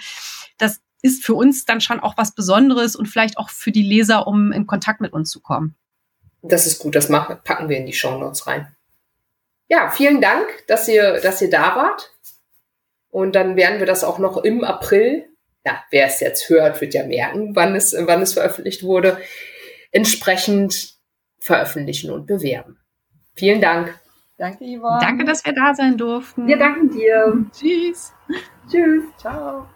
[0.58, 4.26] Das ist für uns dann schon auch was Besonderes und vielleicht auch für die Leser,
[4.26, 5.76] um in Kontakt mit uns zu kommen.
[6.42, 8.76] Das ist gut, das machen, packen wir in die Show Notes rein.
[9.68, 12.12] Ja, vielen Dank, dass ihr, dass ihr da wart.
[13.10, 15.26] Und dann werden wir das auch noch im April,
[15.66, 19.18] ja, wer es jetzt hört, wird ja merken, wann es, wann es veröffentlicht wurde,
[19.92, 20.96] entsprechend
[21.40, 22.80] veröffentlichen und bewerben.
[23.36, 24.00] Vielen Dank.
[24.38, 25.00] Danke, Yvonne.
[25.02, 26.48] Danke, dass wir da sein durften.
[26.48, 27.46] Wir danken dir.
[27.52, 28.14] Tschüss.
[28.70, 29.04] Tschüss.
[29.18, 29.68] Ciao.